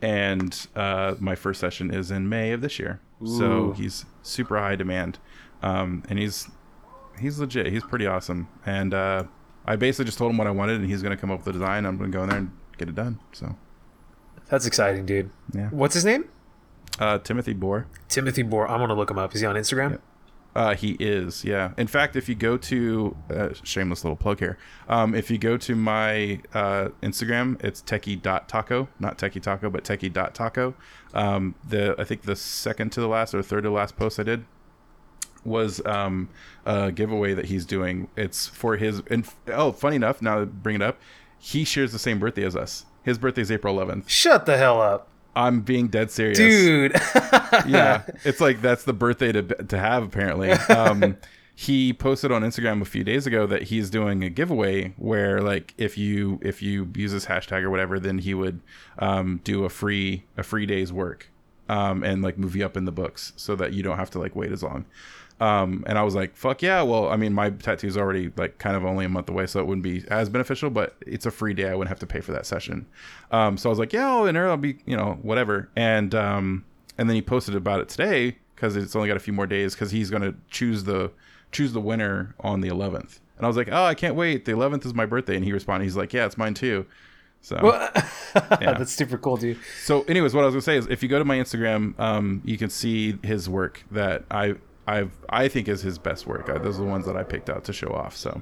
[0.02, 3.00] and uh, my first session is in May of this year.
[3.26, 5.18] So he's super high demand,
[5.64, 6.48] um, and he's
[7.20, 7.66] he's legit.
[7.68, 8.48] He's pretty awesome.
[8.64, 9.24] And uh,
[9.66, 11.54] I basically just told him what I wanted, and he's gonna come up with a
[11.54, 11.86] design.
[11.88, 13.20] I'm gonna go in there and get it done.
[13.34, 13.56] So
[14.50, 15.32] That's exciting, dude.
[15.54, 16.26] yeah, What's his name?
[17.00, 17.86] uh, Timothy Bohr.
[18.08, 18.70] Timothy Bohr.
[18.70, 19.34] I'm gonna look him up.
[19.34, 20.00] Is he on Instagram?
[20.58, 21.72] Uh, he is, yeah.
[21.78, 24.58] In fact, if you go to uh, shameless little plug here,
[24.90, 30.74] um, if you go to my uh, Instagram, it's techie.taco, not techie taco, but techie.taco.
[31.14, 34.20] Um, the I think the second to the last or third to the last post
[34.20, 34.46] I did
[35.46, 36.28] was um,
[36.66, 38.08] a giveaway that he's doing.
[38.18, 39.04] It's for his.
[39.12, 41.00] And oh, funny enough, now to bring it up,
[41.38, 42.88] he shares the same birthday as us.
[43.04, 44.10] His birthday is April 11th.
[44.10, 45.08] Shut the hell up,
[45.38, 46.94] I'm being dead serious, dude.
[47.68, 50.54] yeah, it's like that's the birthday to to have apparently.
[50.70, 51.18] Um,
[51.56, 55.74] he posted on Instagram a few days ago that he's doing a giveaway where like
[55.78, 58.62] if you if you use this hashtag or whatever, then he would
[59.00, 61.30] um, do a free a free day's work
[61.68, 64.20] um, and like move you up in the books so that you don't have to
[64.20, 64.86] like wait as long.
[65.40, 66.82] Um, and I was like, fuck yeah.
[66.82, 69.68] Well, I mean, my tattoo's already like kind of only a month away, so it
[69.68, 71.70] wouldn't be as beneficial, but it's a free day.
[71.70, 72.88] I wouldn't have to pay for that session.
[73.32, 74.50] Um, so I was like, yeah, I'll enter.
[74.50, 75.70] I'll be, you know, whatever.
[75.76, 76.66] And, um,
[76.98, 79.76] and then he posted about it today because it's only got a few more days
[79.76, 81.12] because he's going to choose the,
[81.52, 83.20] choose the winner on the 11th.
[83.38, 84.46] And I was like, oh, I can't wait.
[84.46, 85.36] The 11th is my birthday.
[85.36, 86.88] And he responded, he's like, yeah, it's mine too.
[87.42, 87.92] So Well,
[88.60, 88.74] Yeah.
[88.74, 89.60] That's super cool, dude.
[89.84, 92.42] so, anyways, what I was gonna say is, if you go to my Instagram, um,
[92.44, 94.56] you can see his work that I
[94.88, 96.50] I've I think is his best work.
[96.50, 98.16] Uh, those are the ones that I picked out to show off.
[98.16, 98.42] So,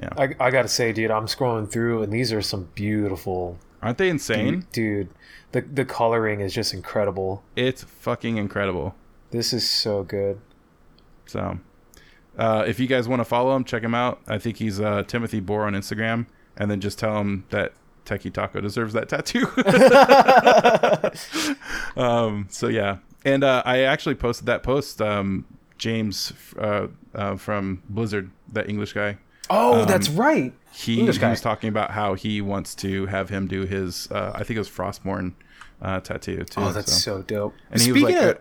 [0.00, 0.10] yeah.
[0.16, 4.08] I, I gotta say, dude, I'm scrolling through, and these are some beautiful, aren't they
[4.08, 4.66] insane?
[4.72, 5.08] dude.
[5.50, 7.42] The the coloring is just incredible.
[7.56, 8.94] It's fucking incredible.
[9.32, 10.40] This is so good.
[11.26, 11.58] So,
[12.38, 14.20] uh, if you guys want to follow him, check him out.
[14.28, 16.26] I think he's uh, Timothy Bohr on Instagram,
[16.56, 17.72] and then just tell him that
[18.04, 19.46] Techie Taco deserves that tattoo.
[22.00, 25.02] um, so yeah, and uh, I actually posted that post.
[25.02, 25.44] Um,
[25.78, 29.18] James uh, uh, from Blizzard, that English guy.
[29.50, 30.52] Oh, that's right.
[30.72, 31.30] he, he guy.
[31.30, 34.60] was talking about how he wants to have him do his uh, I think it
[34.60, 35.34] was Frostborn
[35.82, 36.60] uh, tattoo too.
[36.60, 37.18] Oh, that's so.
[37.18, 37.54] so, dope.
[37.70, 38.38] And he Speaking was like, of,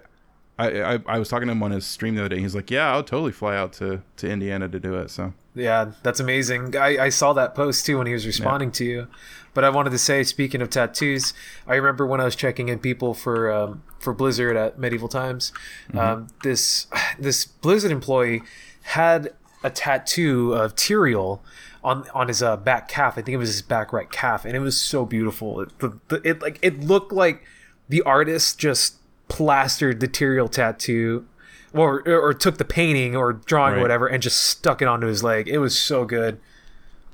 [0.60, 2.42] I, I I was talking to him on his stream the other day.
[2.42, 5.10] He's like, yeah, I'll totally fly out to to Indiana to do it.
[5.10, 6.78] So Yeah, that's amazing.
[6.78, 9.08] I, I saw that post too when he was responding to you.
[9.54, 11.34] But I wanted to say, speaking of tattoos,
[11.68, 15.52] I remember when I was checking in people for um, for Blizzard at Medieval Times,
[15.94, 16.88] um, this
[17.20, 18.44] this Blizzard employee
[18.84, 19.34] had
[19.64, 21.40] a tattoo of Tyrael
[21.84, 23.18] on on his uh, back calf.
[23.18, 25.62] I think it was his back right calf, and it was so beautiful.
[25.62, 27.44] It, the, the, it like it looked like
[27.90, 28.96] the artist just
[29.28, 31.28] plastered the Tyrael tattoo.
[31.74, 35.24] Or, or took the painting or drawing or whatever and just stuck it onto his
[35.24, 35.48] leg.
[35.48, 36.38] It was so good.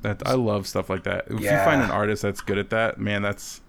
[0.02, 1.26] That I love stuff like that.
[1.30, 1.60] If Yeah.
[1.60, 3.62] you find an artist that's good at that, man, that's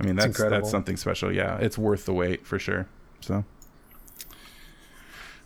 [0.00, 1.32] I mean that's that's something special.
[1.32, 2.86] Yeah, it's worth the wait for sure.
[3.20, 3.44] So.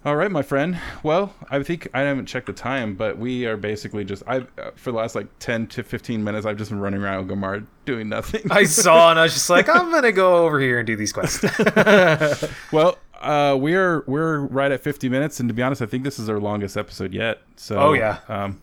[0.04, 0.80] All right, my friend.
[1.04, 4.72] Well, I think I haven't checked the time, but we are basically just I uh,
[4.74, 8.08] for the last like ten to fifteen minutes, I've just been running around Gomard doing
[8.08, 8.42] nothing.
[8.50, 11.12] I saw and I was just like, I'm gonna go over here and do these
[11.12, 11.44] quests.
[12.72, 16.18] Well, uh, we're we're right at 50 minutes, and to be honest, I think this
[16.18, 17.40] is our longest episode yet.
[17.54, 18.18] So, Oh, yeah.
[18.28, 18.60] um,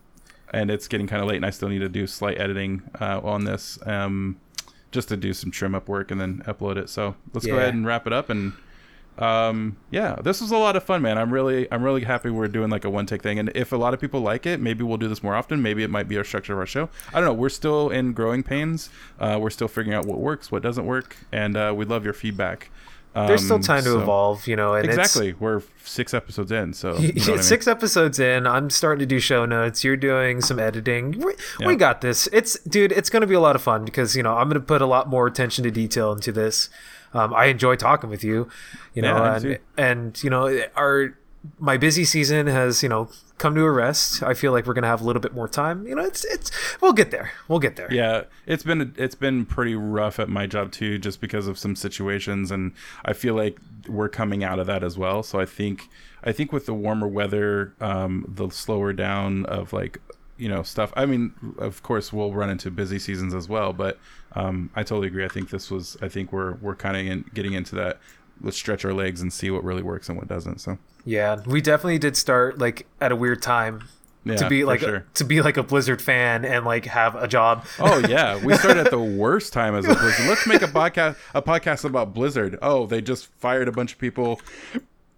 [0.52, 3.20] and it's getting kind of late, and I still need to do slight editing uh,
[3.24, 4.40] on this, um,
[4.92, 6.90] just to do some trim up work and then upload it.
[6.90, 8.30] So let's go ahead and wrap it up.
[8.30, 8.54] And
[9.20, 11.18] um, yeah, this was a lot of fun, man.
[11.18, 13.78] I'm really I'm really happy we're doing like a one take thing, and if a
[13.78, 15.62] lot of people like it, maybe we'll do this more often.
[15.62, 16.90] Maybe it might be our structure of our show.
[17.14, 17.34] I don't know.
[17.34, 18.90] We're still in growing pains.
[19.20, 22.14] Uh, we're still figuring out what works, what doesn't work, and uh, we'd love your
[22.14, 22.72] feedback.
[23.16, 24.76] There's still Um, time to so- evolve, you know.
[24.76, 25.34] And it's- Exactly.
[25.34, 27.44] We're six episodes in, so you know what I mean?
[27.44, 29.84] Six episodes in, I'm starting to do show notes.
[29.84, 31.20] You're doing some editing.
[31.20, 31.68] We, Yeah.
[31.68, 32.28] we got this.
[32.32, 32.92] It's dude.
[32.92, 34.82] It's going to be a lot of fun because you know I'm going to put
[34.82, 36.70] a lot more attention to detail into this.
[37.14, 38.48] Um, I enjoy talking with you,
[38.94, 41.18] you know, Yeah, and, and you know our
[41.60, 44.22] my busy season has you know come to a rest.
[44.22, 45.88] I feel like we're to have a little bit more time.
[45.88, 47.32] You know, it's it's we'll get there.
[47.48, 47.92] We'll get there.
[47.92, 51.76] Yeah, it's been it's been pretty rough at my job too, just because of some
[51.76, 52.74] situations, and
[53.06, 55.24] I feel like we're coming out of that as well.
[55.24, 55.90] So I think
[56.24, 60.00] I think with the warmer weather, um, the slower down of like
[60.38, 60.92] you know stuff.
[60.96, 63.98] I mean, of course, we'll run into busy seasons as well, but
[64.34, 65.26] um, I totally agree.
[65.26, 65.98] I think this was.
[66.02, 68.00] I think we're we're kind of in, getting into that.
[68.42, 70.60] Let's stretch our legs and see what really works and what doesn't.
[70.60, 73.84] So Yeah, we definitely did start like at a weird time
[74.26, 75.06] yeah, to be like sure.
[75.16, 77.66] to be like a Blizzard fan and like have a job.
[77.80, 80.28] Oh yeah, we started at the worst time as a Blizzard.
[80.28, 82.58] Let's make a podcast a podcast about Blizzard.
[82.62, 84.42] Oh, they just fired a bunch of people.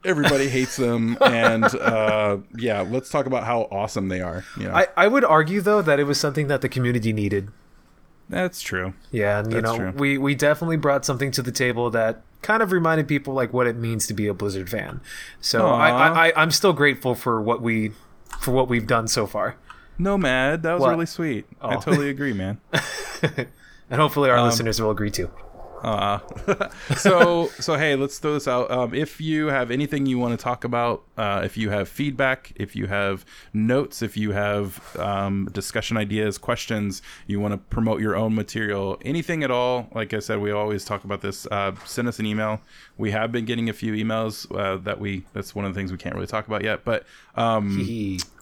[0.03, 4.43] Everybody hates them, and uh, yeah, let's talk about how awesome they are.
[4.57, 7.49] You know, I, I would argue though that it was something that the community needed.
[8.29, 8.93] that's true.
[9.11, 9.91] Yeah, and you That's know, true.
[9.95, 13.67] we we definitely brought something to the table that kind of reminded people like what
[13.67, 15.01] it means to be a Blizzard fan.
[15.39, 15.89] So I.
[15.89, 17.91] I, I I'm still grateful for what we
[18.39, 19.55] for what we've done so far,
[19.99, 20.89] Nomad, that was What?
[20.91, 21.45] really sweet.
[21.61, 21.79] I Oh.
[21.79, 22.59] totally agree, man.
[23.21, 25.29] and hopefully our um, listeners will agree too.
[25.81, 26.19] Uh,
[26.95, 28.69] so so hey, let's throw this out.
[28.69, 32.53] Um, if you have anything you want to talk about, uh, if you have feedback,
[32.55, 38.01] if you have notes, if you have um, discussion ideas, questions, you want to promote
[38.01, 39.87] your own material, anything at all.
[39.93, 41.47] Like I said, we always talk about this.
[41.47, 42.61] Uh, send us an email.
[42.97, 45.23] We have been getting a few emails uh, that we.
[45.33, 47.05] That's one of the things we can't really talk about yet, but.
[47.35, 47.79] Um,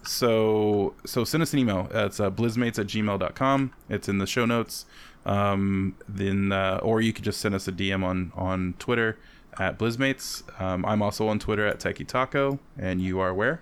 [0.04, 1.88] so so send us an email.
[1.92, 3.74] It's uh, blizzmates at gmail.com.
[3.90, 4.86] It's in the show notes.
[5.26, 9.18] Um, then uh, or you could just send us a DM on on Twitter
[9.60, 10.44] at blizzmates.
[10.62, 13.62] Um, I'm also on Twitter at Techie Taco, and you are where?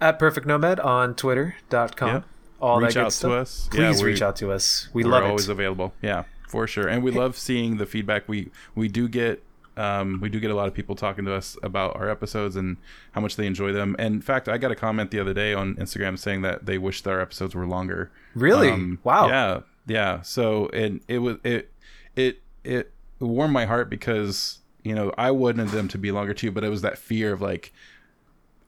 [0.00, 2.08] At Perfect Nomad on Twitter.com.
[2.08, 2.22] Yeah.
[2.60, 3.30] All Reach that good out stuff.
[3.30, 3.68] to us.
[3.70, 4.88] Please Yeah, reach out to us.
[4.92, 5.92] We We're love always available.
[6.00, 6.88] Yeah, for sure.
[6.88, 8.28] And we love seeing the feedback.
[8.28, 9.42] We we do get
[9.76, 12.76] um, we do get a lot of people talking to us about our episodes and
[13.12, 13.96] how much they enjoy them.
[13.98, 16.78] And in fact, I got a comment the other day on Instagram saying that they
[16.78, 18.10] wish that our episodes were longer.
[18.34, 18.70] Really?
[18.70, 19.28] Um, wow.
[19.28, 20.22] Yeah, yeah.
[20.22, 21.72] So and it was it
[22.16, 26.50] it it warmed my heart because you know I wanted them to be longer too,
[26.50, 27.72] but it was that fear of like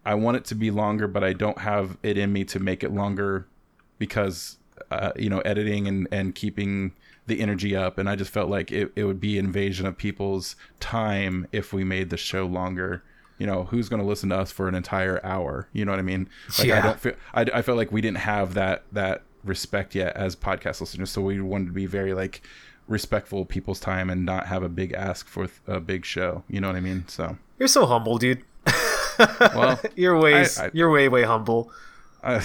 [0.05, 2.85] I want it to be longer, but I don't have it in me to make
[2.85, 3.49] it longer
[3.99, 4.59] because
[4.91, 6.93] uh, you know editing and and keeping
[7.27, 7.99] the energy up.
[7.99, 11.83] And i just felt like it, it would be invasion of people's time if we
[11.85, 13.03] made the show longer.
[13.39, 15.69] You know who's going to listen to us for an entire hour?
[15.73, 16.29] You know what i mean?
[16.59, 20.15] Like i don't feel I, I felt like we didn't have that that respect yet
[20.17, 22.43] as podcast listeners so we wanted to be very like
[22.89, 26.61] respectful of people's time and not have a big ask for a big show you
[26.61, 28.43] know what i mean so You're so humble, dude.
[29.55, 31.71] well You're way, I- I- you're way, way humble.
[32.23, 32.43] I,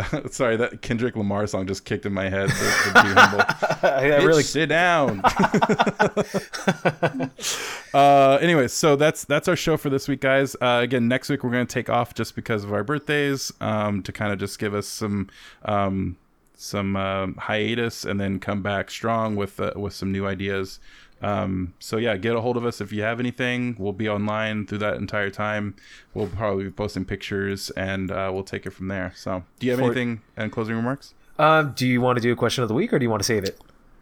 [0.30, 2.48] sorry, that Kendrick Lamar song just kicked in my head.
[2.48, 3.40] The, the Be Humble.
[3.82, 5.20] I, I Bitch, really, sit down.
[7.94, 10.54] uh, anyway, so that's that's our show for this week, guys.
[10.60, 14.02] Uh, again, next week we're going to take off just because of our birthdays um,
[14.02, 15.28] to kind of just give us some
[15.64, 16.16] um,
[16.54, 20.78] some um, hiatus and then come back strong with uh, with some new ideas.
[21.22, 23.76] Um, so yeah, get a hold of us if you have anything.
[23.78, 25.76] We'll be online through that entire time.
[26.14, 29.12] We'll probably be posting pictures and uh, we'll take it from there.
[29.14, 31.14] So, do you have For- anything and closing remarks?
[31.38, 33.20] um, do you want to do a question of the week or do you want
[33.20, 33.58] to save it?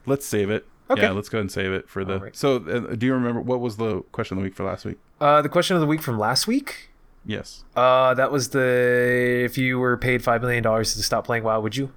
[0.06, 0.66] Let's save it.
[0.90, 1.02] Okay.
[1.02, 2.14] Yeah, let's go ahead and save it for the.
[2.14, 2.34] Alright.
[2.36, 4.98] So, uh, do you remember what was the question of the week for last week?
[5.20, 6.90] Uh, the question of the week from last week.
[7.24, 7.64] Yes.
[7.76, 11.60] Uh, that was the if you were paid five million dollars to stop playing WoW,
[11.60, 11.92] would you?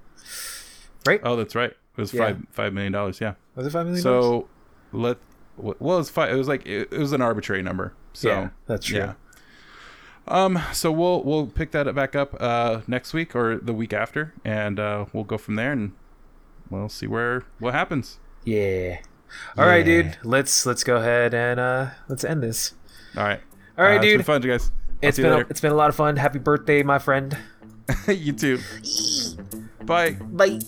[1.06, 1.20] Right?
[1.24, 1.70] Oh, that's right.
[1.70, 2.24] It was Yeah.
[2.26, 3.20] five five million dollars.
[3.20, 3.34] Yeah.
[3.56, 4.02] Was it five million?
[4.02, 4.48] So,
[4.94, 5.18] let.
[5.56, 6.32] Well, it was five.
[6.32, 7.94] It was like it, it was an arbitrary number.
[8.12, 8.98] So yeah, that's true.
[8.98, 9.12] yeah.
[10.26, 10.58] Um.
[10.72, 14.80] So we'll we'll pick that back up uh next week or the week after, and
[14.80, 15.92] uh we'll go from there, and
[16.70, 18.18] we'll see where what happens.
[18.44, 18.98] Yeah.
[19.58, 20.02] All right, Yeah.
[20.02, 20.18] dude.
[20.22, 22.74] Let's let's go ahead and uh let's end this.
[23.16, 23.40] All right.
[23.76, 24.26] All right, Uh, It's been dude.
[24.26, 24.70] fun, guys.
[25.02, 26.16] I'll It's been a, it's been a lot of fun.
[26.16, 27.36] Happy birthday, my friend.
[28.08, 28.58] you too.
[29.84, 30.12] Bye.
[30.12, 30.60] Bye.